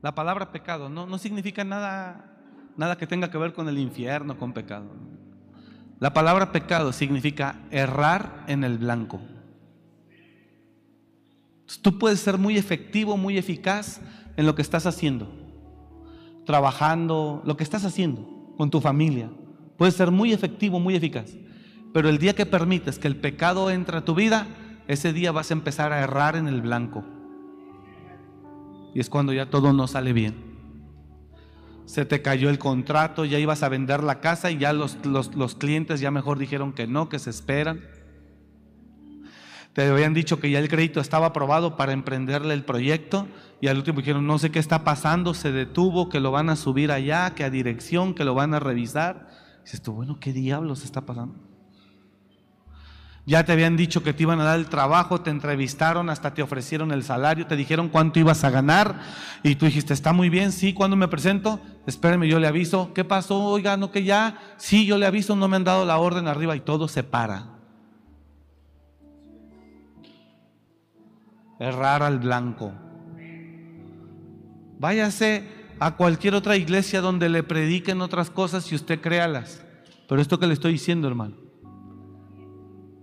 [0.00, 2.38] La palabra pecado no, no significa nada,
[2.76, 4.90] nada que tenga que ver con el infierno, con pecado.
[6.02, 9.20] La palabra pecado significa errar en el blanco.
[11.80, 14.00] Tú puedes ser muy efectivo, muy eficaz
[14.36, 15.32] en lo que estás haciendo,
[16.44, 19.30] trabajando, lo que estás haciendo con tu familia.
[19.76, 21.36] Puedes ser muy efectivo, muy eficaz.
[21.94, 24.48] Pero el día que permites que el pecado entre a tu vida,
[24.88, 27.04] ese día vas a empezar a errar en el blanco.
[28.92, 30.51] Y es cuando ya todo no sale bien
[31.92, 35.54] se te cayó el contrato, ya ibas a vender la casa y ya los, los,
[35.56, 37.82] clientes ya mejor dijeron que no, que se esperan.
[39.74, 43.28] Te habían dicho que ya el crédito estaba aprobado para emprenderle el proyecto
[43.60, 46.56] y al último dijeron, no sé qué está pasando, se detuvo, que lo van a
[46.56, 49.28] subir allá, que a dirección, que lo van a revisar.
[49.62, 51.51] Dices tú, bueno, ¿qué diablos está pasando?
[53.24, 56.42] Ya te habían dicho que te iban a dar el trabajo, te entrevistaron, hasta te
[56.42, 58.98] ofrecieron el salario, te dijeron cuánto ibas a ganar
[59.44, 61.60] y tú dijiste, está muy bien, sí, ¿cuándo me presento?
[61.86, 62.92] Espéreme, yo le aviso.
[62.94, 63.38] ¿Qué pasó?
[63.44, 66.56] Oiga, no que ya, sí, yo le aviso, no me han dado la orden arriba
[66.56, 67.46] y todo se para.
[71.60, 72.72] Errar al blanco.
[74.80, 75.48] Váyase
[75.78, 79.64] a cualquier otra iglesia donde le prediquen otras cosas y usted créalas.
[80.08, 81.41] Pero esto que le estoy diciendo, hermano,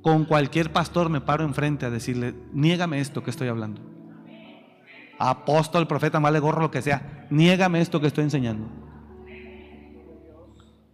[0.02, 3.82] con cualquier pastor me paro enfrente a decirle, niégame esto que estoy hablando.
[5.18, 8.68] Apóstol, profeta, male gorro, lo que sea, niégame esto que estoy enseñando.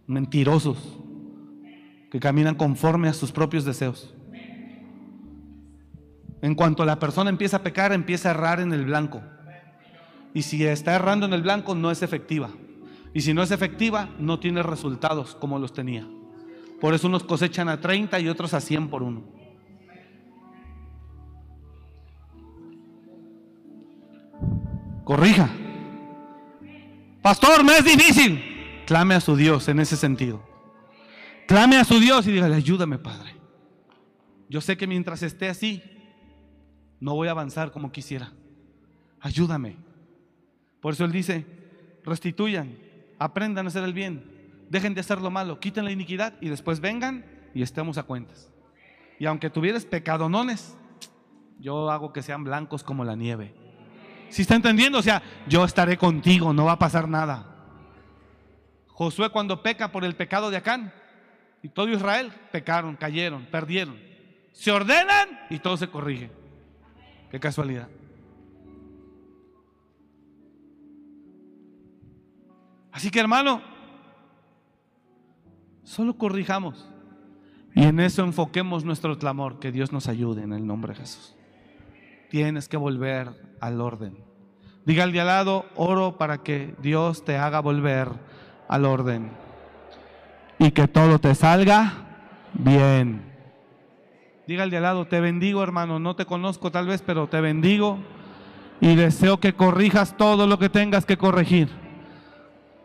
[0.06, 0.98] Mentirosos,
[2.10, 4.12] que caminan conforme a sus propios deseos.
[6.42, 9.22] En cuanto la persona empieza a pecar, empieza a errar en el blanco.
[10.34, 12.50] Y si está errando en el blanco, no es efectiva.
[13.14, 16.06] Y si no es efectiva, no tiene resultados como los tenía.
[16.80, 19.24] Por eso unos cosechan a 30 y otros a 100 por uno.
[25.04, 25.48] Corrija.
[27.22, 28.82] Pastor, me es difícil.
[28.86, 30.42] Clame a su Dios en ese sentido.
[31.46, 33.34] Clame a su Dios y dígale, ayúdame, Padre.
[34.48, 35.82] Yo sé que mientras esté así,
[37.00, 38.32] no voy a avanzar como quisiera.
[39.20, 39.76] Ayúdame.
[40.80, 41.46] Por eso Él dice,
[42.04, 42.76] restituyan,
[43.18, 44.24] aprendan a hacer el bien,
[44.68, 48.50] dejen de hacer lo malo, quiten la iniquidad y después vengan y estemos a cuentas.
[49.18, 50.76] Y aunque tuvieras pecadonones,
[51.58, 53.54] yo hago que sean blancos como la nieve.
[54.28, 54.98] Si está entendiendo?
[54.98, 57.54] O sea, yo estaré contigo, no va a pasar nada.
[58.88, 60.92] Josué cuando peca por el pecado de Acán
[61.62, 63.98] y todo Israel pecaron, cayeron, perdieron.
[64.52, 66.30] Se ordenan y todo se corrige.
[67.30, 67.88] Qué casualidad.
[72.90, 73.60] Así que hermano,
[75.86, 76.84] Solo corrijamos.
[77.72, 79.60] Y en eso enfoquemos nuestro clamor.
[79.60, 81.36] Que Dios nos ayude en el nombre de Jesús.
[82.28, 83.30] Tienes que volver
[83.60, 84.18] al orden.
[84.84, 88.08] Diga al de al lado, oro para que Dios te haga volver
[88.68, 89.30] al orden.
[90.58, 91.92] Y que todo te salga
[92.52, 93.22] bien.
[94.48, 97.40] Diga al de al lado, te bendigo hermano, no te conozco tal vez, pero te
[97.40, 97.98] bendigo
[98.80, 101.68] y deseo que corrijas todo lo que tengas que corregir.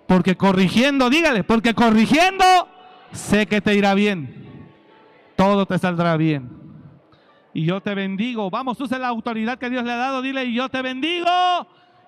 [0.07, 2.45] Porque corrigiendo, dígale, porque corrigiendo
[3.11, 4.69] sé que te irá bien,
[5.35, 6.61] todo te saldrá bien.
[7.53, 8.49] Y yo te bendigo.
[8.49, 10.21] Vamos, use la autoridad que Dios le ha dado.
[10.21, 11.27] Dile, y yo te bendigo.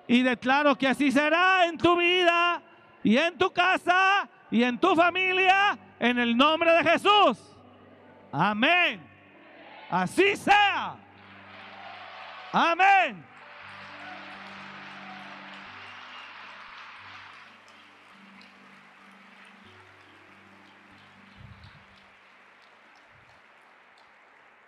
[0.06, 2.62] Y declaro que así será en tu vida
[3.02, 5.78] y en tu casa y en tu familia.
[5.98, 7.38] En el nombre de Jesús.
[8.32, 9.00] Amén.
[9.90, 10.96] Así sea.
[12.52, 13.33] Amén.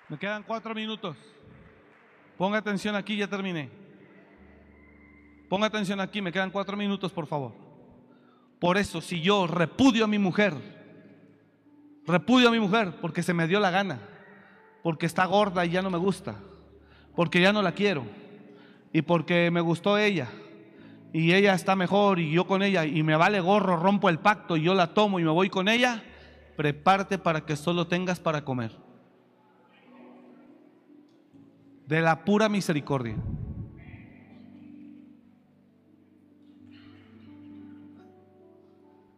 [0.09, 1.17] Me quedan cuatro minutos.
[2.39, 3.69] Ponga atención aquí, ya terminé.
[5.49, 7.53] Ponga atención aquí, me quedan cuatro minutos, por favor.
[8.61, 10.55] Por eso, si yo repudio a mi mujer,
[12.07, 14.01] repudio a mi mujer porque se me dio la gana,
[14.83, 16.37] porque está gorda y ya no me gusta,
[17.15, 18.05] porque ya no la quiero,
[18.93, 20.29] y porque me gustó ella,
[21.13, 24.57] y ella está mejor y yo con ella, y me vale gorro, rompo el pacto
[24.57, 26.03] y yo la tomo y me voy con ella,
[26.57, 28.86] prepárate para que solo tengas para comer
[31.87, 33.17] de la pura misericordia.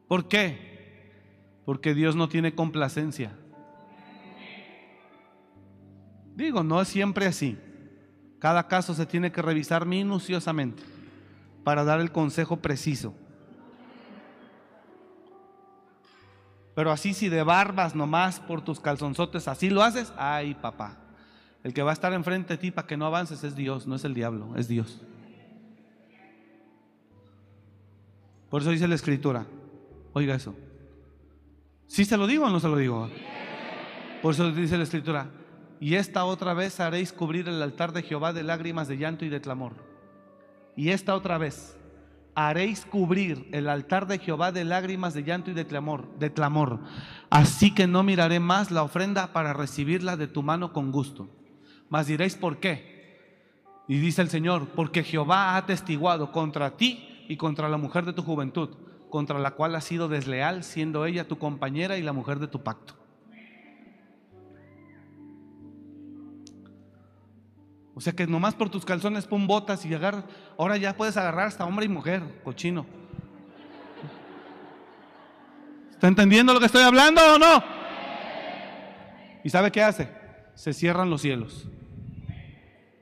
[0.06, 1.62] ¿Por qué?
[1.64, 3.32] Porque Dios no tiene complacencia.
[6.34, 7.58] Digo, no es siempre así.
[8.38, 10.82] Cada caso se tiene que revisar minuciosamente
[11.64, 13.14] para dar el consejo preciso.
[16.74, 21.07] Pero así si de barbas nomás por tus calzonzotes, así lo haces, ay papá.
[21.64, 23.96] El que va a estar enfrente de ti para que no avances es Dios, no
[23.96, 25.00] es el diablo, es Dios.
[28.48, 29.46] Por eso dice la escritura,
[30.12, 30.54] oiga eso.
[31.86, 33.11] ¿Sí se lo digo o no se lo digo?
[34.22, 35.30] Por eso dice la escritura,
[35.80, 39.28] y esta otra vez haréis cubrir el altar de Jehová de lágrimas, de llanto y
[39.28, 39.74] de clamor.
[40.76, 41.76] Y esta otra vez
[42.34, 46.80] haréis cubrir el altar de Jehová de lágrimas, de llanto y de clamor, de clamor.
[47.30, 51.28] Así que no miraré más la ofrenda para recibirla de tu mano con gusto.
[51.89, 52.99] Mas diréis, ¿por qué?
[53.89, 58.12] Y dice el Señor, porque Jehová ha testiguado contra ti y contra la mujer de
[58.12, 58.70] tu juventud,
[59.09, 62.62] contra la cual has sido desleal, siendo ella tu compañera y la mujer de tu
[62.62, 62.95] pacto.
[67.95, 70.24] O sea que nomás por tus calzones pon botas y agarra.
[70.57, 72.86] Ahora ya puedes agarrar hasta hombre y mujer, cochino.
[75.91, 77.64] ¿Está entendiendo lo que estoy hablando o no?
[79.43, 80.09] ¿Y sabe qué hace?
[80.55, 81.66] Se cierran los cielos.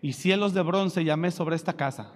[0.06, 2.12] Y cielos de bronce llamé sobre esta casa.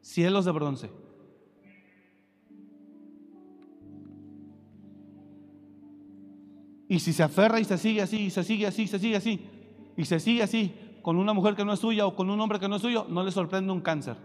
[0.00, 0.90] Cielos de bronce.
[6.88, 9.44] Y si se aferra y se sigue así, y se sigue así, se sigue así,
[9.96, 10.72] y se sigue así,
[11.02, 13.06] con una mujer que no es suya o con un hombre que no es suyo,
[13.08, 14.16] no le sorprende un cáncer.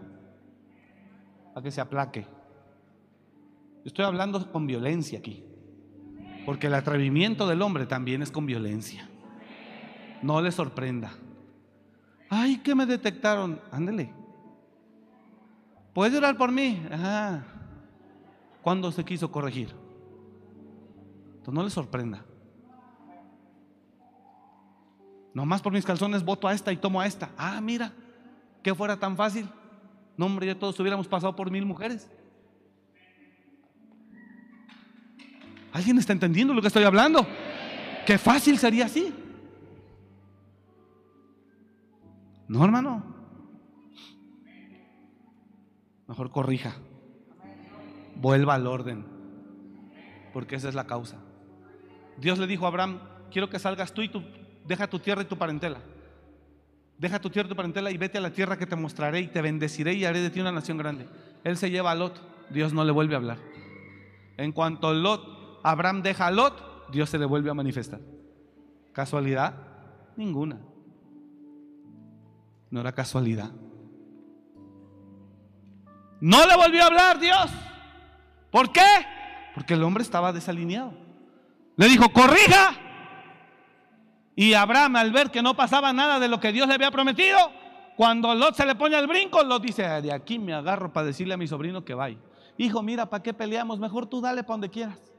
[1.56, 2.24] A que se aplaque.
[3.84, 5.42] Estoy hablando con violencia aquí.
[6.46, 9.08] Porque el atrevimiento del hombre también es con violencia.
[10.22, 11.12] No le sorprenda.
[12.30, 13.60] Ay, que me detectaron.
[13.70, 14.12] Ándele.
[15.92, 16.82] ¿Puedes orar por mí?
[16.90, 17.44] Ajá.
[18.62, 19.74] ¿Cuándo se quiso corregir?
[21.32, 22.24] Entonces no le sorprenda.
[25.34, 27.30] Nomás por mis calzones voto a esta y tomo a esta.
[27.36, 27.92] Ah, mira,
[28.62, 29.48] que fuera tan fácil.
[30.16, 32.08] No, hombre, ya todos hubiéramos pasado por mil mujeres.
[35.72, 37.26] ¿Alguien está entendiendo lo que estoy hablando?
[38.06, 39.12] Qué fácil sería así.
[42.52, 43.02] No, hermano.
[46.06, 46.74] Mejor corrija.
[48.16, 49.06] Vuelva al orden.
[50.34, 51.16] Porque esa es la causa.
[52.18, 53.00] Dios le dijo a Abraham,
[53.30, 54.22] quiero que salgas tú y tú
[54.66, 55.78] deja tu tierra y tu parentela.
[56.98, 59.28] Deja tu tierra y tu parentela y vete a la tierra que te mostraré y
[59.28, 61.08] te bendeciré y haré de ti una nación grande.
[61.44, 63.38] Él se lleva a Lot, Dios no le vuelve a hablar.
[64.36, 68.00] En cuanto Lot, Abraham deja a Lot, Dios se le vuelve a manifestar.
[68.92, 69.54] ¿Casualidad?
[70.18, 70.71] Ninguna.
[72.72, 73.52] No era casualidad.
[76.20, 77.50] No le volvió a hablar Dios.
[78.50, 78.80] ¿Por qué?
[79.54, 80.94] Porque el hombre estaba desalineado.
[81.76, 82.74] Le dijo, corrija.
[84.34, 87.38] Y Abraham, al ver que no pasaba nada de lo que Dios le había prometido,
[87.94, 91.34] cuando Lot se le pone al brinco, Lot dice, de aquí me agarro para decirle
[91.34, 92.16] a mi sobrino que vaya.
[92.56, 93.78] Hijo, mira, ¿para qué peleamos?
[93.78, 95.11] Mejor tú dale para donde quieras.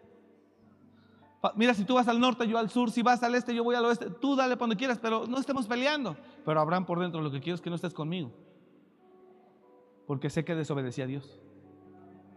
[1.55, 3.75] Mira, si tú vas al norte, yo al sur, si vas al este, yo voy
[3.75, 6.15] al oeste, tú dale donde quieras, pero no estemos peleando.
[6.45, 8.31] Pero Abraham por dentro lo que quiero es que no estés conmigo.
[10.07, 11.41] Porque sé que desobedecí a Dios.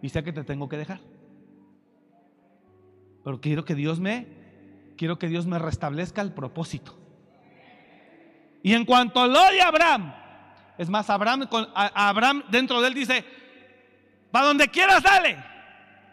[0.03, 1.01] Y sé que te tengo que dejar.
[3.23, 4.47] Pero quiero que Dios me
[4.97, 6.97] quiero que Dios me restablezca el propósito.
[8.63, 10.13] Y en cuanto lo de Abraham,
[10.77, 13.25] es más, Abraham, Abraham dentro de él dice,
[14.33, 15.37] para donde quieras dale,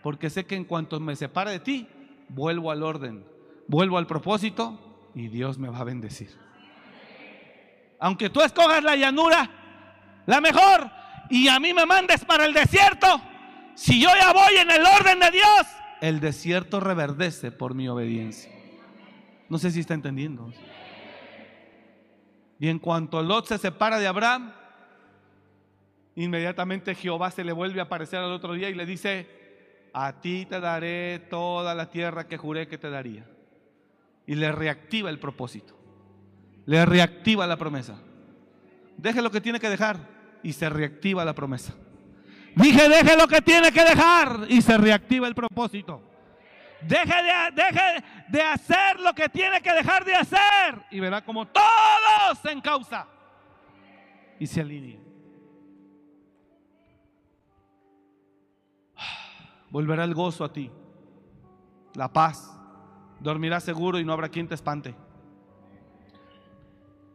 [0.04, 1.88] porque sé que en cuanto me separe de ti,
[2.34, 3.26] vuelvo al orden,
[3.68, 6.32] vuelvo al propósito y Dios me va a bendecir.
[8.00, 9.50] Aunque tú escogas la llanura,
[10.26, 10.90] la mejor,
[11.30, 13.08] y a mí me mandes para el desierto,
[13.76, 15.68] si yo ya voy en el orden de Dios,
[16.02, 18.52] el desierto reverdece por mi obediencia.
[19.48, 20.52] No sé si está entendiendo.
[22.60, 24.54] Y en cuanto Lot se separa de Abraham,
[26.16, 29.43] inmediatamente Jehová se le vuelve a aparecer al otro día y le dice,
[29.94, 33.26] a ti te daré toda la tierra que juré que te daría.
[34.26, 35.78] Y le reactiva el propósito.
[36.66, 38.00] Le reactiva la promesa.
[38.98, 39.98] Deje lo que tiene que dejar
[40.42, 41.74] y se reactiva la promesa.
[42.56, 46.02] Dije, deje lo que tiene que dejar y se reactiva el propósito.
[46.82, 50.82] Deje de, de hacer lo que tiene que dejar de hacer.
[50.92, 53.08] Y verá como todos se encausa
[54.40, 55.03] y se alinea.
[59.74, 60.70] Volverá el gozo a ti,
[61.96, 62.56] la paz.
[63.20, 64.94] Dormirás seguro y no habrá quien te espante.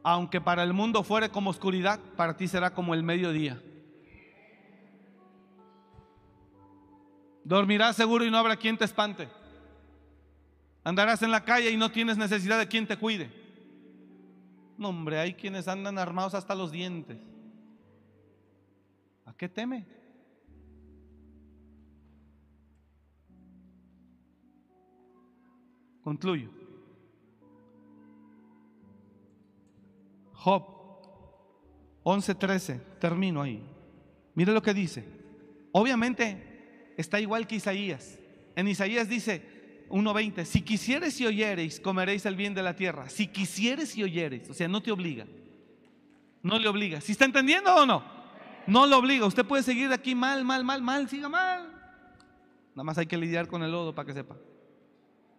[0.03, 3.63] Aunque para el mundo fuere como oscuridad, para ti será como el mediodía.
[7.45, 9.29] Dormirás seguro y no habrá quien te espante.
[10.83, 13.31] Andarás en la calle y no tienes necesidad de quien te cuide.
[14.77, 17.19] No, hombre, hay quienes andan armados hasta los dientes.
[19.27, 19.87] ¿A qué teme?
[26.09, 26.49] Concluyo.
[30.33, 30.65] Job
[32.03, 33.63] 11:13, termino ahí.
[34.35, 35.05] Mire lo que dice.
[35.71, 38.19] Obviamente está igual que Isaías.
[38.57, 43.11] En Isaías dice, 1.20, si quisieres y oyereis, comeréis el bien de la tierra.
[43.11, 45.27] Si quisieres y oyereis, o sea, no te obliga.
[46.43, 47.03] No le obliga.
[47.03, 48.03] ¿Si está entendiendo o no?
[48.67, 49.27] No lo obliga.
[49.27, 51.71] Usted puede seguir aquí mal, mal, mal, mal, siga mal.
[52.75, 54.37] Nada más hay que lidiar con el lodo para que sepa.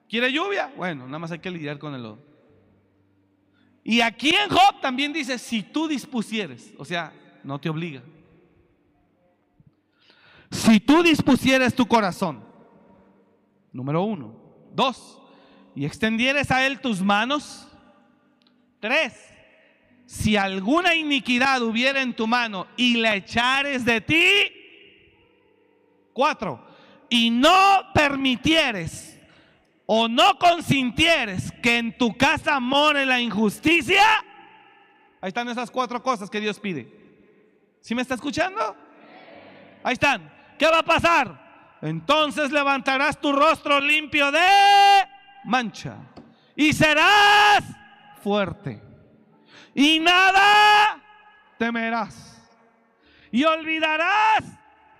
[0.10, 0.74] ¿Quiere lluvia?
[0.76, 2.20] Bueno, nada más hay que lidiar con el lodo.
[3.84, 8.02] Y aquí en Job también dice, si tú dispusieres, o sea, no te obliga.
[10.52, 12.50] Si tú dispusieres tu corazón
[13.72, 14.36] Número uno.
[14.74, 15.20] Dos,
[15.76, 17.66] y extendieres a Él tus manos,
[18.80, 19.14] Tres,
[20.06, 24.32] si alguna iniquidad hubiera en tu mano y la echares de ti.
[26.14, 26.66] Cuatro,
[27.10, 27.52] y no
[27.94, 29.19] permitieres
[29.92, 34.04] o no consintieres que en tu casa more la injusticia.
[35.20, 36.88] Ahí están esas cuatro cosas que Dios pide.
[37.82, 38.76] ¿Sí me está escuchando?
[39.84, 40.32] Ahí están.
[40.60, 41.80] ¿Qué va a pasar?
[41.82, 44.40] Entonces levantarás tu rostro limpio de
[45.46, 45.96] mancha
[46.56, 47.64] y serás
[48.22, 48.84] fuerte.
[49.74, 51.02] Y nada
[51.58, 52.48] temerás.
[53.32, 54.44] Y olvidarás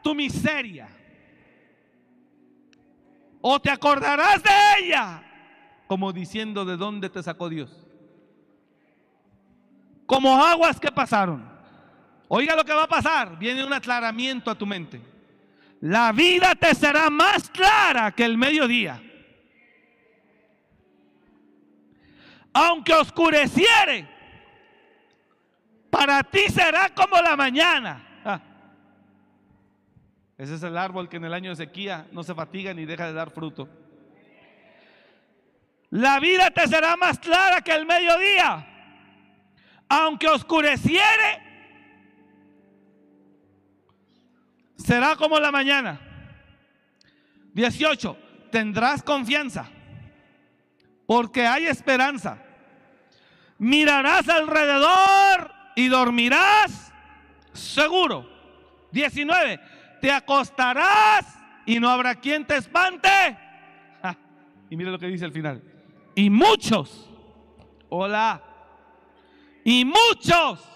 [0.02, 0.90] tu miseria.
[3.42, 5.24] O te acordarás de ella,
[5.88, 7.86] como diciendo de dónde te sacó Dios.
[10.06, 11.48] Como aguas que pasaron.
[12.28, 13.38] Oiga lo que va a pasar.
[13.38, 15.02] Viene un aclaramiento a tu mente.
[15.82, 19.02] La vida te será más clara que el mediodía.
[22.52, 24.10] Aunque oscureciere,
[25.90, 28.09] para ti será como la mañana.
[30.40, 33.08] Ese es el árbol que en el año de sequía no se fatiga ni deja
[33.08, 33.68] de dar fruto.
[35.90, 38.66] La vida te será más clara que el mediodía.
[39.90, 41.44] Aunque oscureciere,
[44.78, 46.00] será como la mañana.
[47.54, 48.18] 18.
[48.50, 49.70] Tendrás confianza,
[51.06, 52.42] porque hay esperanza.
[53.58, 56.94] Mirarás alrededor y dormirás
[57.52, 58.30] seguro.
[58.94, 59.79] 19.
[60.02, 63.10] Te acostarás y no habrá quien te espante.
[64.70, 65.62] y mire lo que dice al final.
[66.16, 67.10] Y muchos,
[67.90, 68.42] hola,
[69.64, 70.68] y muchos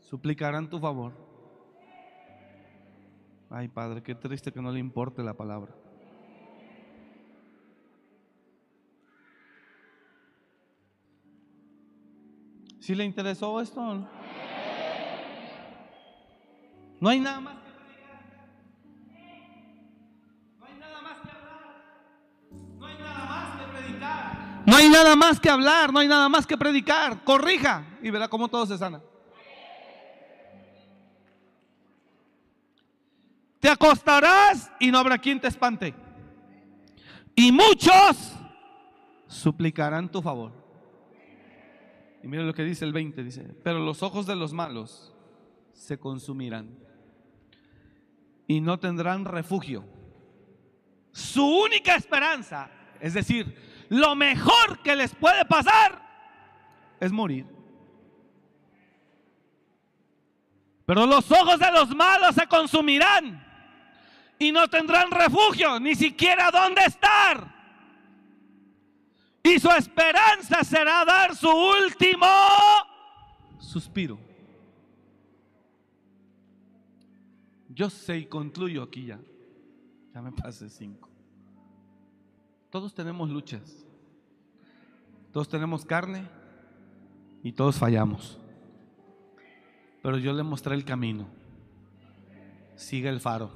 [0.00, 1.12] suplicarán tu favor.
[3.48, 5.74] Ay, Padre, qué triste que no le importe la palabra.
[12.80, 14.08] ¿Sí le interesó esto?
[17.00, 18.20] No hay nada más que predicar.
[20.58, 21.56] No hay nada más que hablar.
[22.78, 24.62] No hay nada más que predicar.
[24.66, 27.24] No hay nada más que hablar, no hay nada más que predicar.
[27.24, 29.00] Corrija y verá cómo todo se sana.
[33.60, 35.94] Te acostarás y no habrá quien te espante.
[37.34, 38.34] Y muchos
[39.26, 40.52] suplicarán tu favor.
[42.22, 45.14] Y mira lo que dice el 20, dice, pero los ojos de los malos
[45.72, 46.89] se consumirán
[48.50, 49.84] y no tendrán refugio.
[51.12, 56.02] Su única esperanza, es decir, lo mejor que les puede pasar
[56.98, 57.46] es morir.
[60.84, 63.40] Pero los ojos de los malos se consumirán
[64.36, 67.54] y no tendrán refugio, ni siquiera dónde estar.
[69.44, 72.26] Y su esperanza será dar su último
[73.60, 74.29] suspiro.
[77.80, 79.18] Yo sé y concluyo aquí ya.
[80.12, 81.08] Ya me pasé cinco.
[82.68, 83.86] Todos tenemos luchas.
[85.32, 86.28] Todos tenemos carne
[87.42, 88.38] y todos fallamos.
[90.02, 91.26] Pero yo le mostré el camino.
[92.76, 93.50] Sigue el faro.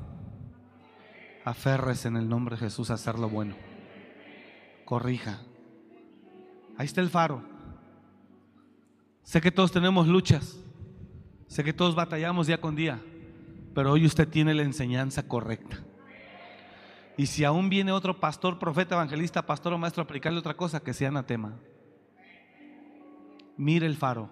[1.44, 3.54] Aferres en el nombre de Jesús a hacer lo bueno.
[4.86, 5.42] Corrija.
[6.78, 7.42] Ahí está el faro.
[9.22, 10.58] Sé que todos tenemos luchas.
[11.46, 13.02] Sé que todos batallamos día con día.
[13.74, 15.78] Pero hoy usted tiene la enseñanza correcta.
[17.16, 20.80] Y si aún viene otro pastor, profeta, evangelista, pastor o maestro a aplicarle otra cosa,
[20.80, 21.54] que sea anatema.
[23.56, 24.30] Mire el faro.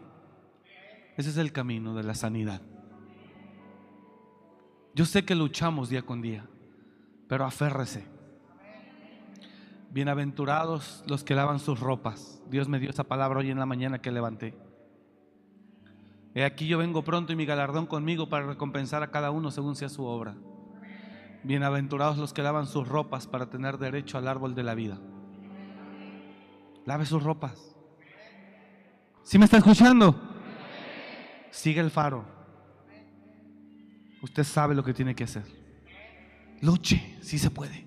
[1.17, 2.63] Ese es el camino de la sanidad.
[4.95, 6.47] Yo sé que luchamos día con día
[7.33, 8.05] pero aférrese.
[9.89, 12.43] Bienaventurados los que lavan sus ropas.
[12.51, 14.55] Dios me dio esa palabra hoy en la mañana que levanté.
[16.35, 19.77] He aquí yo vengo pronto y mi galardón conmigo para recompensar a cada uno según
[19.77, 20.35] sea su obra.
[21.43, 24.99] Bienaventurados los que lavan sus ropas para tener derecho al árbol de la vida.
[26.87, 27.77] Lave sus ropas.
[29.23, 30.19] ¿Sí me está escuchando?
[31.51, 32.25] Sigue el faro.
[34.23, 35.45] Usted sabe lo que tiene que hacer.
[36.61, 37.87] Luche, si se puede.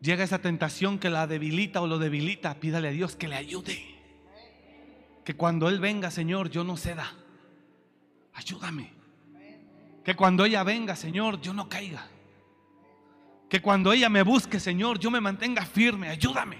[0.00, 3.93] Llega esa tentación que la debilita o lo debilita, pídale a Dios que le ayude.
[5.24, 7.12] Que cuando Él venga, Señor, yo no ceda.
[8.34, 8.92] Ayúdame.
[10.04, 12.06] Que cuando ella venga, Señor, yo no caiga.
[13.48, 16.08] Que cuando ella me busque, Señor, yo me mantenga firme.
[16.08, 16.58] Ayúdame.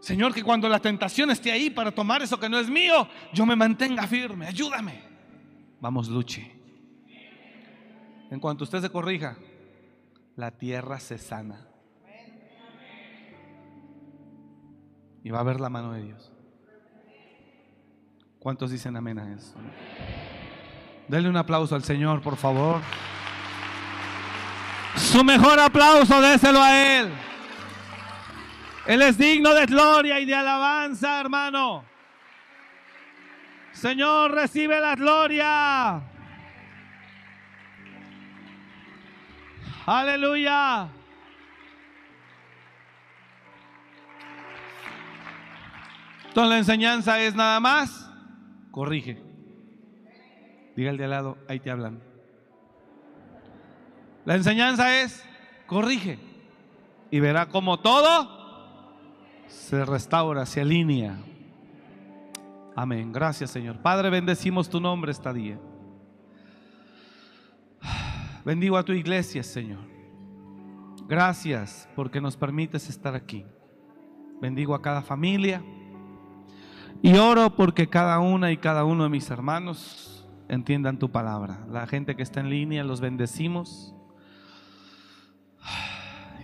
[0.00, 3.44] Señor, que cuando la tentación esté ahí para tomar eso que no es mío, yo
[3.44, 4.46] me mantenga firme.
[4.46, 5.02] Ayúdame.
[5.78, 6.50] Vamos, luche.
[8.30, 9.36] En cuanto usted se corrija,
[10.36, 11.66] la tierra se sana.
[15.22, 16.32] Y va a ver la mano de Dios.
[18.40, 19.54] ¿Cuántos dicen amén a eso?
[21.06, 22.80] Denle un aplauso al Señor, por favor.
[24.96, 27.12] Su mejor aplauso, déselo a Él.
[28.86, 31.84] Él es digno de gloria y de alabanza, hermano.
[33.72, 36.02] Señor, recibe la gloria.
[39.86, 40.88] Aleluya.
[46.28, 48.09] Entonces la enseñanza es nada más,
[48.70, 49.22] corrige.
[50.76, 52.00] Diga el de al lado, ahí te hablan.
[54.24, 55.24] La enseñanza es,
[55.66, 56.18] corrige.
[57.10, 58.40] Y verá como todo
[59.48, 61.18] se restaura, se alinea.
[62.76, 63.12] Amén.
[63.12, 63.78] Gracias Señor.
[63.78, 65.58] Padre, bendecimos tu nombre esta día.
[68.44, 69.80] Bendigo a tu iglesia, Señor.
[71.06, 73.44] Gracias porque nos permites estar aquí.
[74.40, 75.62] Bendigo a cada familia.
[77.02, 81.64] Y oro porque cada una y cada uno de mis hermanos entiendan tu palabra.
[81.70, 83.94] La gente que está en línea, los bendecimos.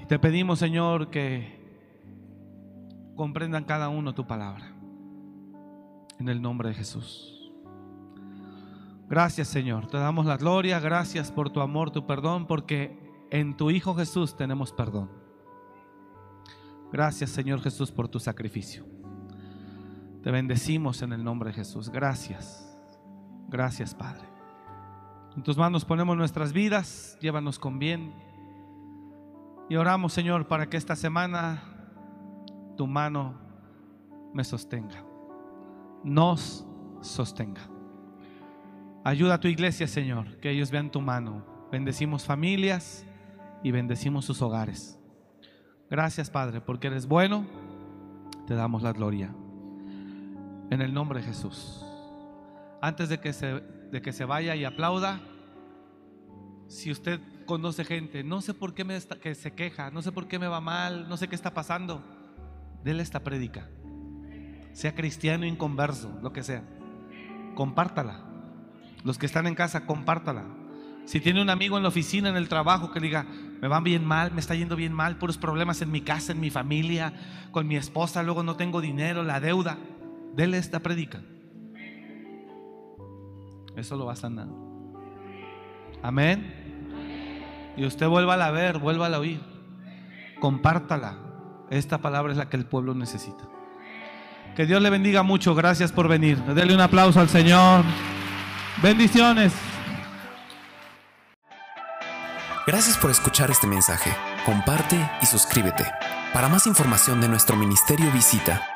[0.02, 1.57] Y te pedimos, Señor, que
[3.16, 4.72] comprendan cada uno tu palabra.
[6.18, 7.36] En el nombre de Jesús.
[9.09, 12.98] Gracias Señor, te damos la gloria, gracias por tu amor, tu perdón, porque
[13.30, 15.09] en tu Hijo Jesús tenemos perdón.
[16.92, 18.95] Gracias Señor Jesús por tu sacrificio.
[20.27, 21.89] Te bendecimos en el nombre de Jesús.
[21.89, 22.77] Gracias.
[23.47, 24.24] Gracias Padre.
[25.37, 28.12] En tus manos ponemos nuestras vidas, llévanos con bien.
[29.68, 31.62] Y oramos Señor para que esta semana
[32.77, 33.39] tu mano
[34.35, 35.05] me sostenga.
[36.03, 36.66] Nos
[37.03, 37.62] sostenga.
[39.05, 41.47] Ayuda a tu iglesia, Señor, que ellos vean tu mano.
[41.70, 43.07] Bendecimos familias
[43.62, 44.99] y bendecimos sus hogares.
[45.89, 47.47] Gracias, Padre, porque eres bueno.
[48.49, 49.33] Te damos la gloria.
[50.70, 51.84] En el nombre de Jesús.
[52.80, 53.60] Antes de que se,
[53.90, 55.20] de que se vaya y aplauda,
[56.68, 60.26] si usted conoce gente, no sé por qué me que se queja, no sé por
[60.26, 62.04] qué me va mal, no sé qué está pasando,
[62.82, 63.68] déle esta prédica.
[64.72, 66.62] Sea cristiano, inconverso, lo que sea.
[67.54, 68.24] Compártala.
[69.04, 70.44] Los que están en casa, compártala.
[71.06, 73.24] Si tiene un amigo en la oficina, en el trabajo, que diga,
[73.62, 76.40] me van bien mal, me está yendo bien mal, puros problemas en mi casa, en
[76.40, 77.12] mi familia,
[77.52, 79.78] con mi esposa, luego no tengo dinero, la deuda,
[80.37, 81.22] dele esta predica.
[83.74, 84.49] Eso lo va a sanar.
[86.03, 87.74] Amén.
[87.76, 89.41] Y usted vuelva a ver, vuelva a oír.
[90.41, 91.18] Compártala.
[91.70, 93.45] Esta palabra es la que el pueblo necesita.
[94.55, 95.55] Que Dios le bendiga mucho.
[95.55, 96.39] Gracias por venir.
[96.39, 97.84] Dele un aplauso al Señor.
[98.82, 99.53] Bendiciones.
[102.66, 104.11] Gracias por escuchar este mensaje.
[104.45, 105.84] Comparte y suscríbete.
[106.32, 108.76] Para más información de nuestro ministerio visita